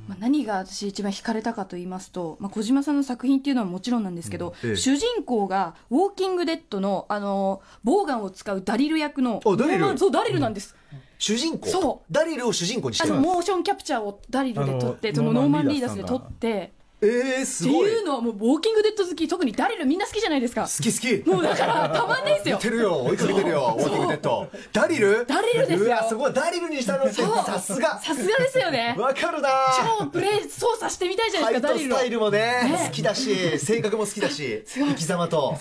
[0.08, 4.76] まあ、何が私一番惹かれたかと言いますと、まあ、小島さんの作品っていうのはもちろんなんですけど、うんええ。
[4.76, 9.98] 主人公が「ウォーキング・デッドの」あのボーガンを使うダリル役のあダリル。
[9.98, 10.76] そうダリルなんです、
[11.18, 11.68] 主人公？
[11.68, 12.12] そう。
[12.12, 16.72] ダリルを主人公にしてるあのモーションキャプチャーをダリルで撮ってそのノーマン・リーダースで撮って
[17.04, 20.62] えー、すってごいいうのはもうウォーキング・デッド好き特にダリルみんな好きじゃないですか。
[20.62, 21.28] 好き好き。
[21.28, 22.56] もうだからたまんないですよ。
[22.56, 23.04] 見てるよ。
[23.04, 23.76] 追いかけてるよ。
[23.78, 24.48] ウォーキングデッド。
[24.72, 25.26] ダリル？
[25.26, 25.86] ダリルですよ。
[25.86, 27.36] うわそこはダリルにしたのってそう。
[27.44, 28.00] さすが。
[28.00, 28.94] さすがですよね。
[28.98, 29.48] わかるな。
[29.98, 32.84] 超プレイ操作してみたいじゃないですかダリルスタイルもねね。
[32.86, 34.88] 好きだし性格も好きだしごい。
[34.90, 35.58] 生き様と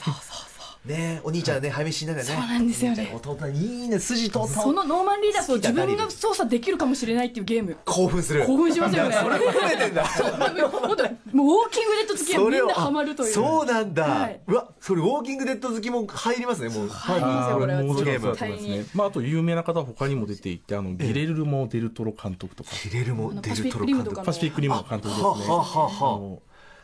[0.85, 2.35] ねお兄ちゃんね早め死んだんだよね。
[2.35, 3.11] そうなんですよね。
[3.15, 7.77] 弟いいね筋通ったそのノーマン・リーダースを自分が操作できるかもしれないっていうゲーム。
[7.85, 8.45] 興奮する。
[8.45, 9.15] 興奮しますよね。
[9.21, 10.05] それ含めてんだ。
[10.05, 11.03] 本当
[11.35, 18.85] もうウォーキングデッド好きはみんなハマるというそうなんだ、はいうわそれウォーキングデッド好きも入りますねもう入りますよこれはゲームだと思いますね。
[18.93, 25.25] まあ、あと有名な方は他にも出ていて、あの、ギレルモ・デルトロ監督とか、ヒレルもデルトロ監督パシフィックリムの監督ですね。
[25.25, 26.39] ははは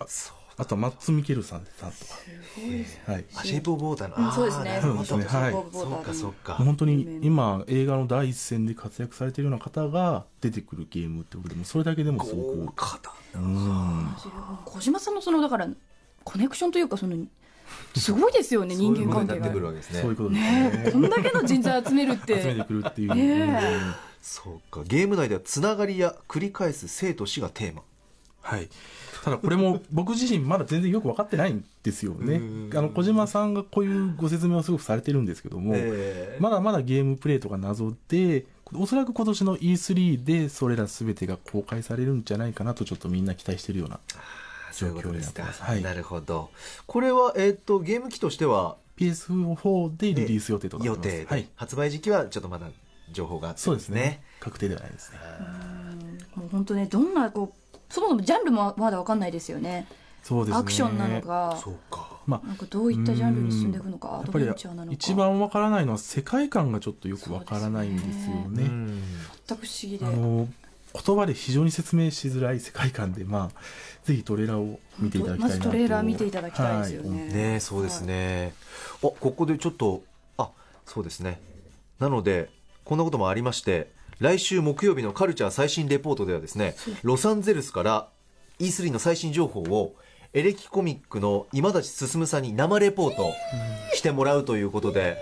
[0.05, 2.13] はああとはマッツ・ミケルさんさんとか。
[3.11, 3.25] はい。
[3.35, 4.79] あシェイプオブウォーターの、うんそうですね。
[4.81, 5.23] そうですね。
[5.25, 5.51] はい。
[5.51, 6.53] そうかそうか。
[6.55, 12.57] 本当に今映画の第一線で活躍されているような方が出てくるゲームってことでもそれだけでもすごく。
[12.65, 14.07] 豪華だうん
[14.65, 15.69] 小島さんのそのだから
[16.23, 17.15] コネクションというかその
[17.95, 19.45] すごいですよね人間関係が。
[19.81, 20.91] そういうことになってくるわけですね。
[20.91, 23.59] こんだけの人材集めるっ集めててくるっていう、
[24.21, 24.83] そうか。
[24.83, 27.83] ゲーム内ではつながりや繰り返す生と死がテーマ
[28.49, 28.69] はい。
[29.23, 32.35] ただこれも僕自身まだ全然よく分かってないんですよね。
[32.35, 32.69] うん。
[32.73, 43.99] あの小島さんがこういうご説明をすごくされてるんですけども、えーまだまだゲームプレイとか謎でおそらく今年の E3 でそれら全てが公開されるんじゃないかなとちょっとみんな期待してるような
[44.71, 45.43] そういうことですか。
[45.43, 45.71] 状況になってます。
[45.71, 45.81] はい。
[45.81, 46.49] なるほど。
[46.85, 51.09] これは、えっとゲーム機としては？PS4 でリリース予定となって予ます。
[51.09, 51.47] 定で、はい。
[51.55, 52.67] 発売時期はちょっとまだ
[53.11, 54.21] 情報がそうですね。
[54.39, 55.17] 確定ではないですね。
[56.35, 57.58] もう本当ねどんなこう
[57.89, 59.87] そもそもジャンルもまだわかんないですよね。
[60.23, 60.59] そうですね。
[60.59, 61.57] アクションなのか。
[61.61, 62.19] そうか。
[62.25, 64.93] まあなんかどういったジャンルに進んでいくのかアドやっぱりベンチャーなのか。
[64.93, 68.63] 一番わからないのは世界観がちょっとよくわからないんですよね。
[68.63, 69.03] うん。
[69.47, 70.05] 全く不思議で。
[70.05, 70.47] あの
[70.91, 73.59] 言葉で非常に説明しづらい世界観で、まあ、
[74.03, 75.59] ぜひトレーラーを見ていただきたいなと。
[75.59, 77.25] まずトレーラー見ていただきたいですよね。
[77.25, 78.53] ねえそうですね、
[78.95, 80.01] あここでちょっと
[80.37, 80.49] あ
[80.85, 81.39] そうですね。
[81.99, 82.49] なので
[82.85, 88.07] こんなこともありまして来週木曜日のカルチャー最新レポートではですねロサンゼルスから
[88.59, 89.95] E3 の最新情報を
[90.33, 93.33] エレキコミックの今立進さんに生レポート
[93.93, 95.17] してもらうということで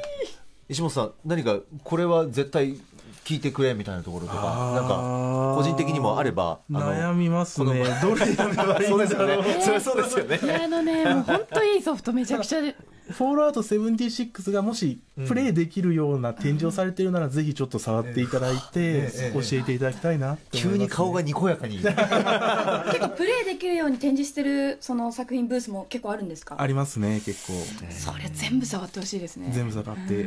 [0.67, 2.79] 石本さん何かこれは絶対
[3.23, 7.67] 聞いてくれみたいなところとかなんか個人的にもあれば悩みますね。
[7.67, 9.61] このどれやればいいそうですよんだろうね。
[9.61, 10.39] それはそうですよね。
[10.63, 12.73] あのねもう本当いいソフトめちゃくちゃで
[13.11, 21.77] フォールアウト76がもしプレイできるような展示をされているなら、ぜひちょっと触っていただいて、ええ教えていただきたいな急に顔がにこやかに。
[21.79, 26.55] 結構プレイできるように展示してるその作品ブースも結構あるんですか？
[26.59, 27.53] ありますね結構。
[27.89, 29.49] それ全部触ってほしいですね。
[29.51, 30.25] 全部触って、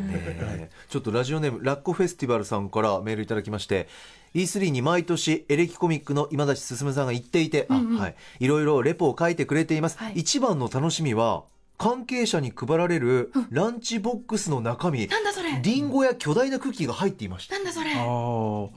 [0.89, 3.89] ちょっとラジオネームラッコフェスティバルさんからメールいただきまして
[4.35, 10.13] E3 に毎年エレキコミックの今立進さんが行っていて、あはい、いろいろレポを書いてくれています、はい。
[10.17, 11.45] 一番の楽しみは
[11.81, 15.61] 関係者に配られるランチボックスの中身、なんだそれ。
[15.63, 17.55] リンゴや巨大なクッキーが入っていました。
[17.55, 17.95] なんだそれ。
[17.95, 18.71] あー。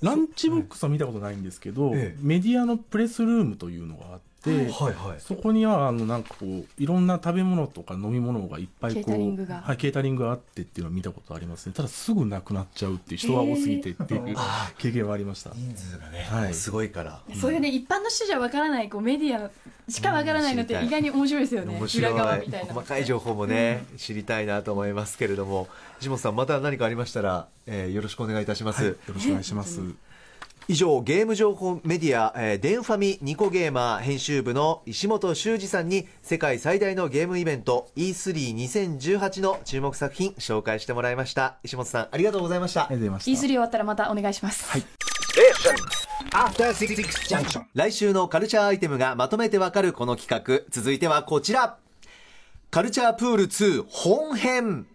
[0.00, 2.18] ランチボックスは見たことないんですけど、ええ。
[2.20, 5.20] メディアのプレスルームというのがあって、はいはい。
[5.20, 9.62] そこにはあのなんかこういろんな食べ物とか飲み物がいっぱいこうケータリングが。
[9.62, 11.72] はい、ケータリングがあってっていうのは見たことありますね。
[11.74, 15.50] ただすぐなくなっちゃうっていう人が多すぎてっていうあ経験はありました。
[15.54, 16.54] 人数がね、はい。
[16.54, 17.20] すごいから。
[17.40, 19.50] そういうね一般の人じゃわからないこうメディア
[19.88, 21.80] しかわからないのって意外に面白いですよね。
[21.98, 22.72] 裏側みたいな。
[22.72, 25.68] 細かい情報もね、知りたいなと思いますけれども。
[26.00, 29.80] 石本さんまた何かありましたら、えーよろしくお願いいたします、はい、よろしくお願いします、
[30.70, 41.56] 以上ゲーム情報メディア、えーデンファミニコゲーマー編集部の石本修二さんに世界最大のゲームイベント E32018 の注目作品紹介してもらいました。
[41.64, 42.82] 石本さんありがとうございました。
[42.82, 43.30] ありがとうございました。
[43.32, 44.84] E3 終わったらまたお願いします、はい。
[46.30, 47.64] After Six Junction.
[47.74, 50.70] 来週のカルチャーアイテムがまとめてわかるこの企画。
[50.70, 51.78] 続いてはこちら。
[52.70, 54.86] カルチャープール2本編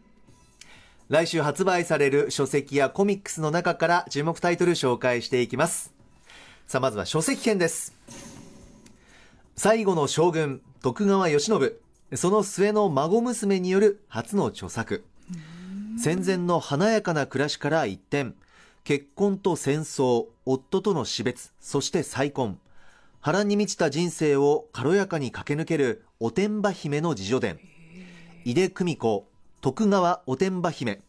[1.07, 5.93] 来週発売される書籍やコミックスの中から注目タイトル紹介していきます。
[6.65, 7.95] さあまずは書籍編です。
[9.55, 12.17] 最後の将軍徳川慶喜。
[12.17, 15.03] その末の孫娘による初の著作。
[15.99, 18.33] 戦前の華やかな暮らしから一転
[18.83, 22.57] 結婚と戦争夫との死別そして再婚。
[23.21, 27.59] 波乱に満ちた人生を軽やかに駆け抜けるおてんば姫の自叙伝。
[28.43, 29.27] 井出久美子
[29.65, 31.01] 徳川おてんば姫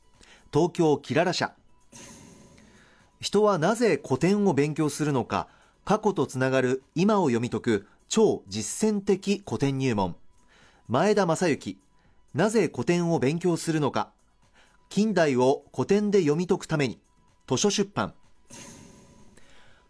[0.51, 1.53] 東京キララ社。
[3.21, 5.49] 人はなぜ古典を勉強するのか
[5.85, 10.17] 過去とつながる今を読み解く超実践的古典入門。
[10.89, 11.77] 前田正幸
[12.33, 14.09] なぜ古典を勉強するのか
[14.89, 16.99] 近代を古典で読み解くために
[17.47, 18.15] 図書出版。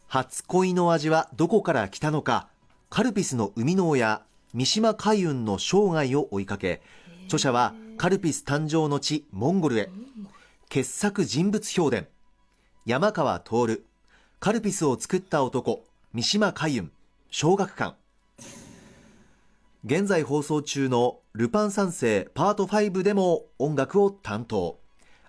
[0.09, 2.49] 初恋の味はどこから来たのか
[2.91, 4.23] カルピスの生みの親
[4.55, 6.83] 三島海運の生涯を追いかけ
[7.27, 9.89] 著者はカルピス誕生の地モンゴルへ。
[10.69, 12.07] 傑作人物評伝。
[12.85, 13.83] 山川徹。
[14.39, 15.83] カルピスを作った男
[16.13, 16.93] 三島海運
[17.31, 17.97] 小学館。
[19.87, 24.79] 現在放送中の「ルパン三世パート5」でも音楽を担当。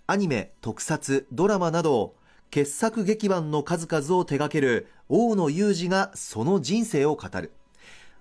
[0.06, 2.16] アニメ特撮ドラマなど
[2.52, 7.54] 傑作劇版の数々を手掛ける大野裕二がその人生を語る。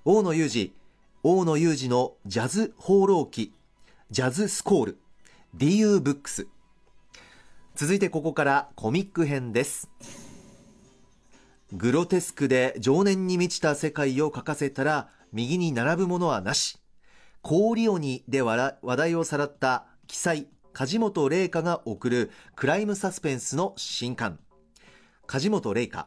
[0.05, 0.73] 大野裕二
[1.25, 3.56] 大野裕二のジャズ放浪記。
[4.09, 4.99] ジャズスコール。
[5.57, 6.47] DU ブックス。
[7.75, 9.91] 続いてここからコミック編です。
[11.73, 16.79] グロテスクで情念に満ちた世界を書かせたら右に並ぶものはなし。
[17.43, 24.39] コーリオニで話題をさらった記載梶本玲香が送るクライムサスペンスの新刊。
[25.27, 26.07] 梶本玲香。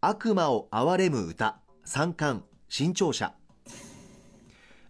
[0.00, 1.60] 悪魔を憐れむ歌。
[1.84, 3.34] 三巻新潮社。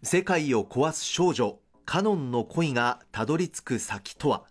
[0.04, 1.58] 世界を壊す少女。
[1.86, 4.42] カノンの恋がたどり着く先とは。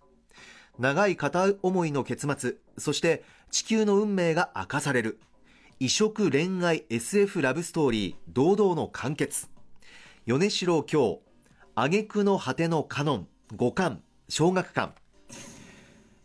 [0.80, 5.20] 長い片思いの結末そして地球の運命が明かされる。
[5.80, 9.50] 異色恋愛 SF ラブストーリー堂々の完結。
[10.26, 11.22] 米城京
[11.76, 14.94] 挙句の果てのカノン五巻小学館。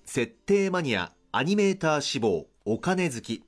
[0.04, 3.42] 設定マニアアニメーター志望お金好き。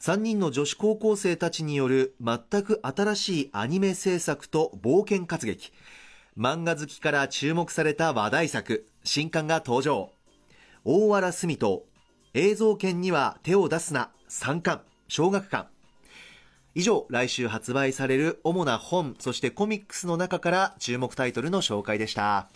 [0.00, 5.72] 3人の女子高校生たちによる全く新しいアニメ制作と冒険活劇。
[6.38, 10.10] 漫画好きから注目された話題作新刊が登場。
[10.84, 11.84] 大原澄と
[12.34, 15.68] 映像権には手を出すな三巻小学館
[16.74, 22.48] 以上来週発売される主な本そしてコミックスの中から注目タイトルの紹介でした。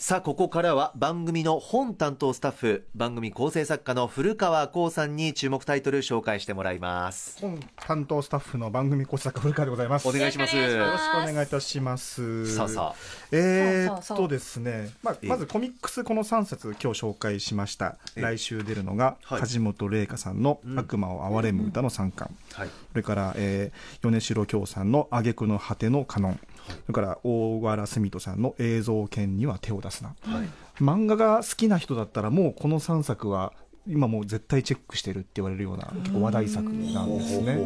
[0.00, 7.40] さあここからは番組の本担当スタッフ番組構成作家の古川光さんに注目タイトル紹介してもらいます。
[7.40, 10.06] 本担当スタッフの番組講師作家古川でございます。
[10.06, 10.56] お願いします。
[10.56, 12.46] よろしくお願いいたします。
[12.54, 12.94] さあさあ。
[13.32, 15.26] えー、っとですね、まあえ、え。
[15.26, 18.22] まずコミックスこの3冊今日紹介しました、ええ。
[18.22, 19.40] 来週出るのが、はい。
[19.40, 22.68] 梶本玲香さんのうん「悪魔を憐れむ歌」の3巻、はい。
[22.68, 30.48] それから、えー、米城京さんの「挙句の果てのカノン」それから大原澄人さんの「映像権には手を出すな」はい。
[30.80, 33.52] 漫画が好きな人だったらもうこの3作は
[33.88, 37.56] 今もう絶対チェックしてるって言われるような結構話題作なんですね。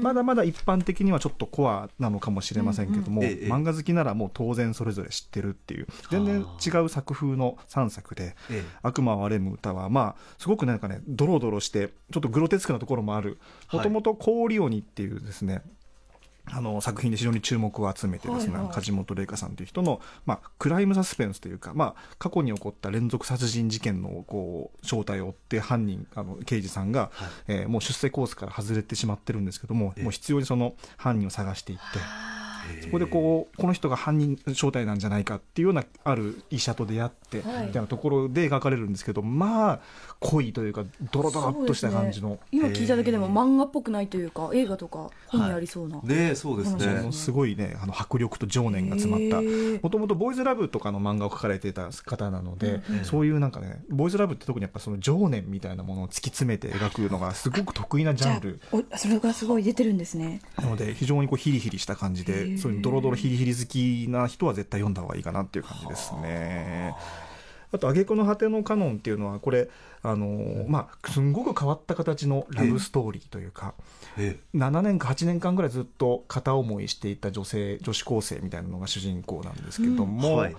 [0.00, 13.38] まだまだ一般的にはちょっとコアなのかもしれませんけども、うんうんええ漫画好きならもう当然それぞれ知ってるっていう全然違う作風の3作でええ「悪魔を憐れむ歌は」まあすごくなんかねドロドロしてちょっとグロテスクなところもある。
[13.66, 15.62] はいもともと「コーリオニ」っていうですね
[16.50, 18.74] あの作品で非常に注目を集めてですね、はいはい。
[18.74, 27.30] 梶本玲香さんという人の、まあ、クライムサスペンスというか、まあ、過去に起こった連続殺人事件のこう正体を追って犯人あの刑事さんが、はい。
[27.48, 30.02] えーもう出世コースから外れてしまってるんですけども、ええ。
[30.02, 31.84] もう必要にその犯人を探していって。
[32.80, 37.66] そこでこうこの人が犯人正体なんじゃないかっていうようなある医者と出会って、はい。
[37.66, 39.80] みたいなところで描かれるんですけどまあ
[40.20, 46.86] 濃いというかドロドロっとした感じの、今聞いただけでも漫画っぽくないというか映画とか本にありそうな、ねえそうですね。
[46.86, 49.42] ものすごいねあの迫力と情念が詰まった。
[49.82, 58.60] もともとボーイズラブとかの漫画を描かれていた方なので、うんそういうなんかねボーイズラブって特にやっぱその情念みたいなものを突き詰めて描くのがすごく得意なジャンル。
[58.72, 60.40] あおそれがすごい出てるんですね。
[60.56, 66.94] なので非常にこうヒリヒリした感じでそういうドロドロヒリヒリ好きな人は絶対読んだ方がいいかなっていう感じですね。
[67.72, 69.70] あと「挙句の果てのカノン」っていうのはこれ
[70.02, 73.74] あのーまあすんごく変わった形のラブストーリーというか、
[74.18, 80.56] え7年か8年間ぐらいずっと片思いしていた女性女子高生みたいなのが主人公なんですけどえも、はい。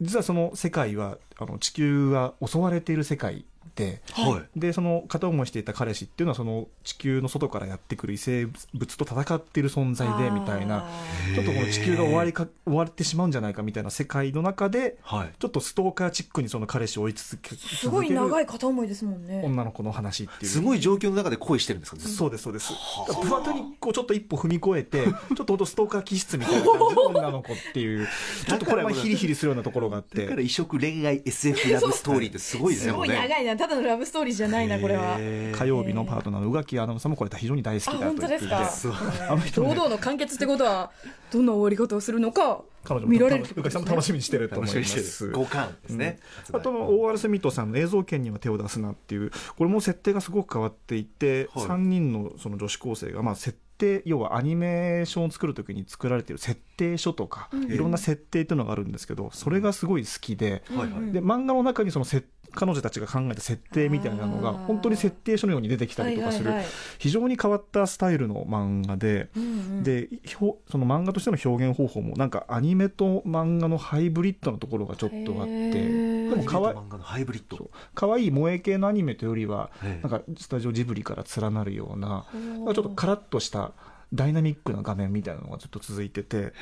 [0.00, 3.44] 実はその世界はあの地球は襲われている世界で
[4.12, 4.58] はい。
[4.58, 10.90] でその片思いしていた彼氏っていうのはその地球の外からやってくる異生物と戦っている存在でみたいなあ
[11.34, 15.30] ちょっとこの地球が終わりか終わってしまうんじゃないかみたいな世界の中ではい。
[15.38, 19.42] ちょっとストーカーチックにその彼氏を追い続けーすごい長続い片思いですもんね。
[19.44, 20.50] 女の子の話っていう。
[20.50, 22.72] すごい状況の中で恋してるんですかそうですそうです。
[23.22, 25.06] プラトニックをちょっと一歩踏み越えて
[25.36, 28.06] ちょっとほんとストーカー気質みたいな感じの女の子っていう
[28.46, 32.92] ちょっとこれはヒリヒリするようなところがあっだからて異色恋愛 SF ラブストーリーってすごいですすね。
[32.92, 35.18] もうねごい長いなただのラブストーリーじゃないなこれは。
[35.18, 40.90] 火曜日のパートナーの宇垣アナウンサーもこれ非常に大好きだとあ本当言っていてですか堂々の完結ってことは
[41.30, 45.26] どんな終わり方をするのか彼女も見られるってことうかきさんも楽しみにしてると思います。
[45.26, 51.64] る五巻ですね、発売あとの OR スミットさんの映像権には手を出すなっていうこれも設定がすごく変わっていて、はい。
[51.66, 60.62] 3人のその女子高生がまあ設定要はアニメーションを作るときに作られている設定書とか、いろんな設定っていうのがあるんですけどそれがすごい好きで、
[61.12, 66.52] で漫画の中にその設彼女たちが考えた設定みたいなのが本当に設定書のように出てきたりとかする
[66.98, 69.28] 非常に変わったスタイルの漫画で。
[69.36, 69.82] うんうん。
[69.82, 70.08] で
[70.70, 75.70] その漫画としての表現方法もなんかアニメと漫画のハイブリッドなところがちょっとあって
[76.28, 77.56] でもかわい漫画のハイブリッド。
[77.56, 80.08] そう可愛い萌え系のアニメというよりはええ。
[80.08, 83.72] なんかスタジオジブリから連なるようなちょっとカラッとした
[84.12, 86.52] ダイナミックな画面みたいなのがずっと続いてて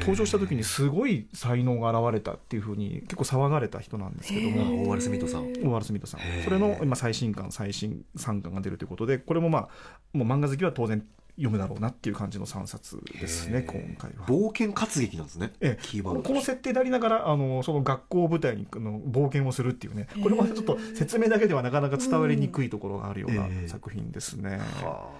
[0.00, 4.82] 登場した時にすごい才能が現れたっていうふうに結構騒がれた人なんですけども。
[4.84, 5.42] 大原スミットさん。
[5.42, 9.68] オーワル・スミットさんそれの今最新刊最新3巻が出るということでこれもまあ
[10.12, 11.04] もう漫画好きは当然
[11.36, 14.26] 読むだろうなっていう感じの3冊ですね今回は。
[14.26, 15.82] 冒険活劇なんですね、ええ。
[15.82, 20.08] キーワードこの設定でありながらあのその学校を舞台にあの冒険をするっていうね。
[20.20, 23.68] これまたちょっと説明だけではなかなか伝わりにくいところがあるようなええ。
[23.68, 24.58] 作品ですね。
[24.82, 25.10] は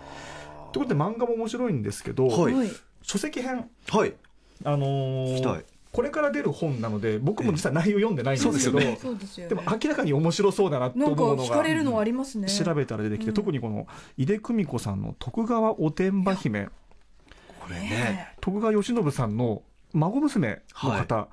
[0.72, 2.54] ということで漫画も面白いんですけど、はい。
[2.54, 2.70] はい。
[3.02, 4.14] 書籍編、はい。
[4.64, 5.64] あのー聞きたい。
[5.90, 9.48] これから出る本なので僕も実は内容読んでないんですけど、そうですそうですよね。
[9.48, 12.46] でも明らかに面白そうだなと思うのが聞かれるのありますね。
[12.48, 13.34] 調べたら出てきて、うん。
[13.34, 16.68] 特にこの井出久美子さんの徳川おてんば姫
[17.60, 18.34] これね。
[18.40, 19.62] 徳川慶喜さんの
[19.94, 21.28] 孫娘の方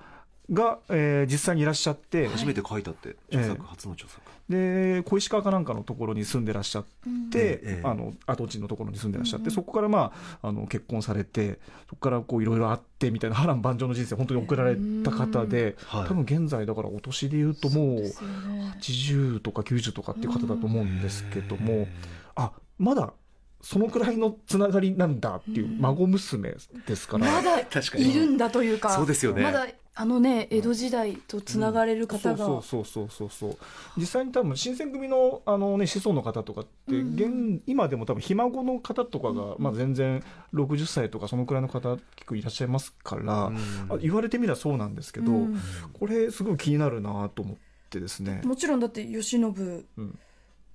[0.52, 4.22] が、えー実際にいらっしゃって、初めて書いたって著作、初の著作。
[4.48, 6.86] で小石川かなんかのところに住んでらっしゃっ
[7.32, 7.82] て、ええ。
[7.84, 16.08] あの跡地のところに住んでらっしゃって、そこからまああの結婚されてそこからこういろいろあってみたいな波乱万丈の人生を本当に送られた方で、はい。
[16.08, 21.88] 多分現在だからお年で言うともうですよね80とか90とかっていう方だと思うんですけども、
[22.36, 23.14] あまだ
[23.62, 26.54] そのくらいのつながりなんだっていう孫娘
[26.86, 27.32] ですから。
[27.32, 28.92] まだ確かにいるんだというか。
[28.92, 29.42] そうですよね。
[29.42, 29.66] まだ
[29.98, 33.58] あのね江戸時代とつながれる方が、そうそうそうそうそうそう。
[33.98, 40.22] 実際に多分新選組のあの、ね、子孫の方とかって、現今でも多分ひ孫の方とかが、まあ、全然
[40.54, 43.58] 60歳とかそのくらいの方結構いらっしゃいますから、うん。
[43.90, 45.62] あ言われてみればそうなんですけど、うん。
[45.94, 47.58] これすごい気になるなと思っ
[47.90, 48.42] てですね。
[48.44, 50.20] もちろんだって慶喜うん。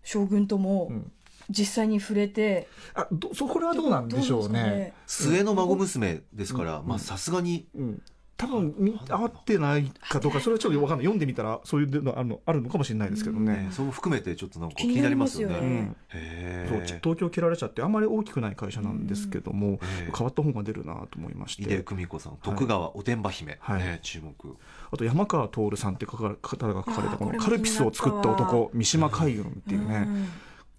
[0.03, 1.13] 将軍ともうん。
[1.51, 4.95] 実際に触れて、あどそこれはどうなんでしょうね。
[5.07, 6.87] 末の孫娘ですから、うん。
[6.87, 8.03] まあさすがにうん
[8.41, 11.05] 多分見合ってないかどうかそれはちょっと分かんない。
[11.05, 13.53] 読んでみたらそういうのあるのあるのかもしれないですけどね。
[13.53, 15.61] ね、それも含めてちょっとなんか気になりますよね。
[15.61, 15.93] ね。
[15.93, 17.01] うえ。
[17.03, 20.13] 東京切られちゃってあんまり大きくない会社なんですけども、ええ。
[20.17, 23.81] 変わった本が出るなと思いまし井出て久美子さん、徳川おてんば姫、はい。
[23.81, 24.57] ね注目。
[24.91, 28.31] あと山川徹さんって書かれ方が書かれたこのカルピスを作った。
[28.31, 30.29] 男三島海軍っていうね、うん。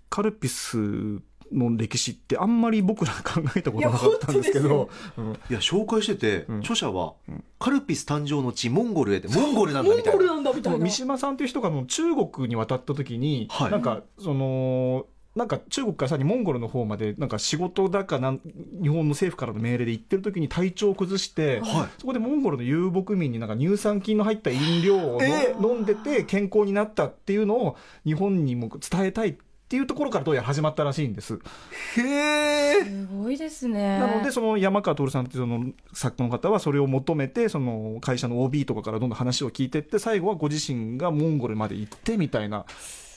[0.09, 1.22] カルピス
[1.54, 4.89] の歴史ってあんまり僕ら考えたことなかったんですけど。
[5.18, 5.32] うん。
[5.49, 6.60] いや紹介してて、うん。
[6.60, 7.43] 著者は、ん。
[7.60, 10.78] カルピス誕生の地モンゴルへってモンゴルなんだみたいな。
[10.78, 13.72] 三島さんという人がもう中国に渡った時に、はい。
[13.72, 18.41] なんかそのなんか中国からさらにモンゴルの方までなんか仕事だかなん
[18.82, 21.89] 日本の政府からの命令で行ってる時に体調を崩して、はい。
[21.99, 29.30] そこでモンゴルの遊牧民になんか乳酸菌の入った飲料をの、え飲んでて健康になったっていうのを日本にも伝えたい。
[29.30, 31.39] っていうところからどうやら始まったらしいんです。
[31.97, 32.01] へ
[32.80, 32.84] え。
[32.84, 42.65] すごいですねなのでその山川徹さんっていうその作家の方はそれを求めてその会社の OB とかからどんどん話を聞いてって最後はご自身がモンゴルまで行ってみたいな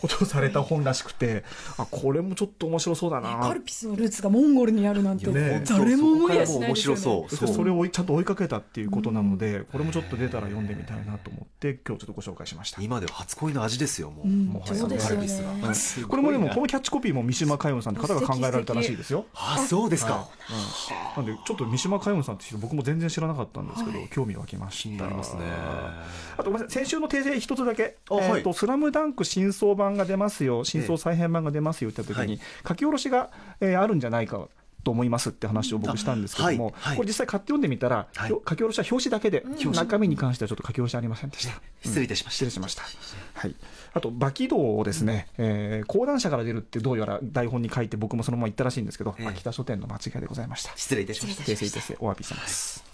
[0.06, 1.44] ことをされた本らしくて
[1.78, 3.38] あこれもちょっと面白そうだな。
[3.38, 7.28] カルピスのルーツがモンゴルにあるなんて、ね誰も思いやしない面ですよ白ね。
[7.28, 7.48] そう。
[7.48, 12.82] そそれを追いちゃんと追いかけたっていうことなので、これもちょっと出たら読んでみたいなと思って今日ちょっとご紹介しました。
[12.82, 14.28] 今では初恋の味ですよ、もう。
[14.28, 14.46] うん。
[14.46, 16.08] もはやそうですよカルピスねが。
[16.08, 19.26] これもでもこのキャッチコピーも三島佳代さんって方が考えられたらしいですよ。
[19.34, 20.28] あ、そうですか。
[21.16, 24.82] なんでちょっと三島佳代さんって人僕も全然知らなかったんですけど、興味湧きました。
[24.82, 25.42] 気になりますね。
[26.36, 26.84] あとごめんなさい。
[26.84, 33.30] 先週の訂正一つだけ、えーとスラムダンク新装版が出ますよ、新装再編版が出ますよって言った時に、はい書き下ろしが、
[33.60, 34.48] えーあるんじゃないか
[34.84, 41.54] と思いますって話を僕したんですけども、あはいはいこれ実際買って読んでみたら、はい書き下ろしは表紙だけで、中身に関してはちょっと書き下ろしありませんでした。
[41.82, 42.36] 失礼いたしました。
[42.36, 42.82] 失礼しました。
[43.34, 43.54] はい。
[43.94, 50.72] あと、馬起動をですね、えー講談社から出るってどうやら台本に書いて僕もそのまま言ったらしいんですけど、ええ秋田書店の間違いでございました。
[50.76, 51.44] 失礼いたしました。
[51.44, 52.84] 訂正訂正、お詫びします。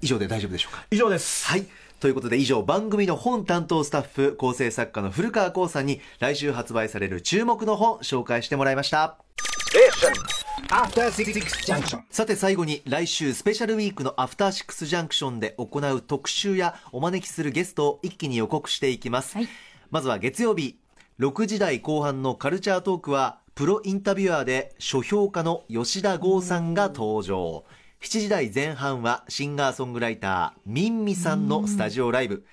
[0.00, 0.84] 以上で大丈夫でしょうか？
[0.92, 1.46] 以上です。
[1.48, 1.66] はい。
[2.00, 9.18] ということで以上番組の本担当スタッフ構成作家の古川光さんに来週発売される注目の本紹介してもらいました。
[12.10, 19.36] さて最後に来週スペシャルウィークのアフターシックスジャンクションで行う特集やお招きするゲストを一気に予告していきます。
[19.36, 19.48] はい
[19.90, 20.78] まずは月曜日、
[21.18, 27.64] 6時台後半のカルチャートークはプロインタビュアーで書評家の吉田剛さんが登場。
[28.00, 32.46] 7時台前半はシンガーソングライターミンミさんのスタジオライブ。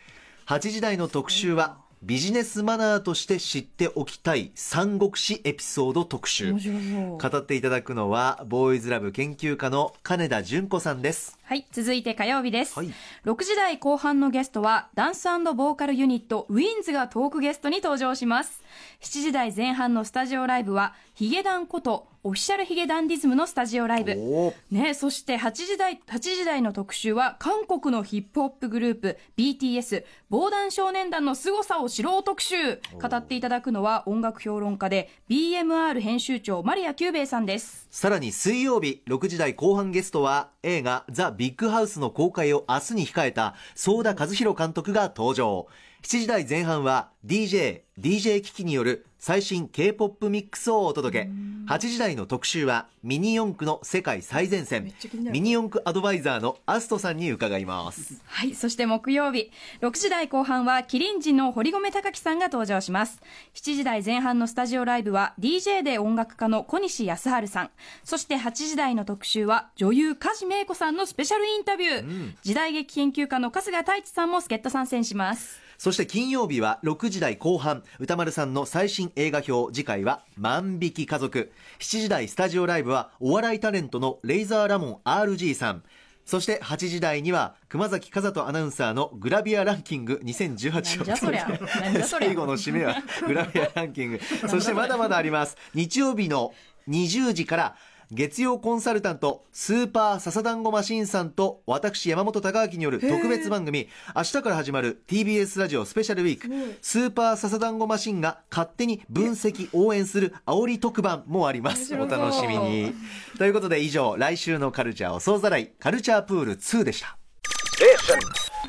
[0.48, 6.52] 8時台の特集はビジネスマナーとして知っておきたい三国志エピソード特集。
[6.52, 12.74] 語っていただくのはボーイズラブ研究家の金田純子さんですはい、続いて火曜日です。
[12.74, 12.92] はい
[13.24, 18.64] 6時台後半のゲストは、ダンスボーカルユニット、ウィンズがトークゲストに登場します。
[19.02, 24.54] 7時台前半のスタジオライブは、ヒゲダンこと、オフィシャルヒゲダンディズムのスタジオライブ。
[24.72, 32.80] ね、そして8時台、8時台の特集は、韓国のヒップホップグループ、BTS、防弾少年団の凄さを知ろう特集。
[33.00, 37.86] 語っていただくのは、音楽評論家で、BMR 編集長、マリア・キューベイさんです。
[37.96, 45.68] さらに水曜日6時台後半ゲストは映画ザ・ビッグハウスの公開を明日に控えた想田和弘監督が登場。
[46.04, 51.30] 7時台前半は DJ、DJ 機器による最新 K-POP ミックスをお届け
[51.68, 58.54] 8時台の特集はミニ四駆の世界最前線ミニ四駆アドバイザーのアストさんに伺いますはい。
[58.54, 59.50] そして木曜日、
[59.82, 63.22] 6時台後半は、キリンジの堀米貴樹さんが登場します。
[63.56, 67.70] 7時台前半のスタジオライブは、DJ で音楽家の小西康晴さん。
[68.04, 72.34] そして8時台の特集は、女優梶芽子さんのスペシャルインタビュー。
[72.44, 75.65] 時代劇研究家の春日太一さんも助っ人参戦します。
[75.78, 81.52] そして金曜日は6時台後半歌丸さんの最新映画表次回は万引き家族。
[81.80, 85.84] 7時台スタジオライブはお笑いタレントのレイザーラモン RG さん。
[86.26, 91.48] そして8時台には熊崎和人アナウンサーのグラビアランキング2018なんじゃそりゃ。
[91.48, 92.30] なんじゃそりゃ。
[92.30, 92.96] 最後の締めは
[93.28, 94.20] グラビアランキング。
[94.50, 95.56] そしてまだまだあります。
[95.76, 96.54] 日曜日の
[96.88, 97.76] 20時から
[98.12, 106.78] 月曜コンサルタントスーパー笹団子マシンさんと私山本貴明による特別番組明日から始まる TBS ラジオスペシャルウィーク。
[106.82, 111.96] スーパー笹団子マシンが勝手に分析応援する煽り特番もあります。
[111.96, 112.94] お楽しみに。
[113.38, 115.72] ということで以上来週のカルチャーを総ざらい。
[115.80, 117.18] カルチャープール2でした。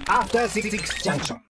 [0.07, 1.39] After Junction.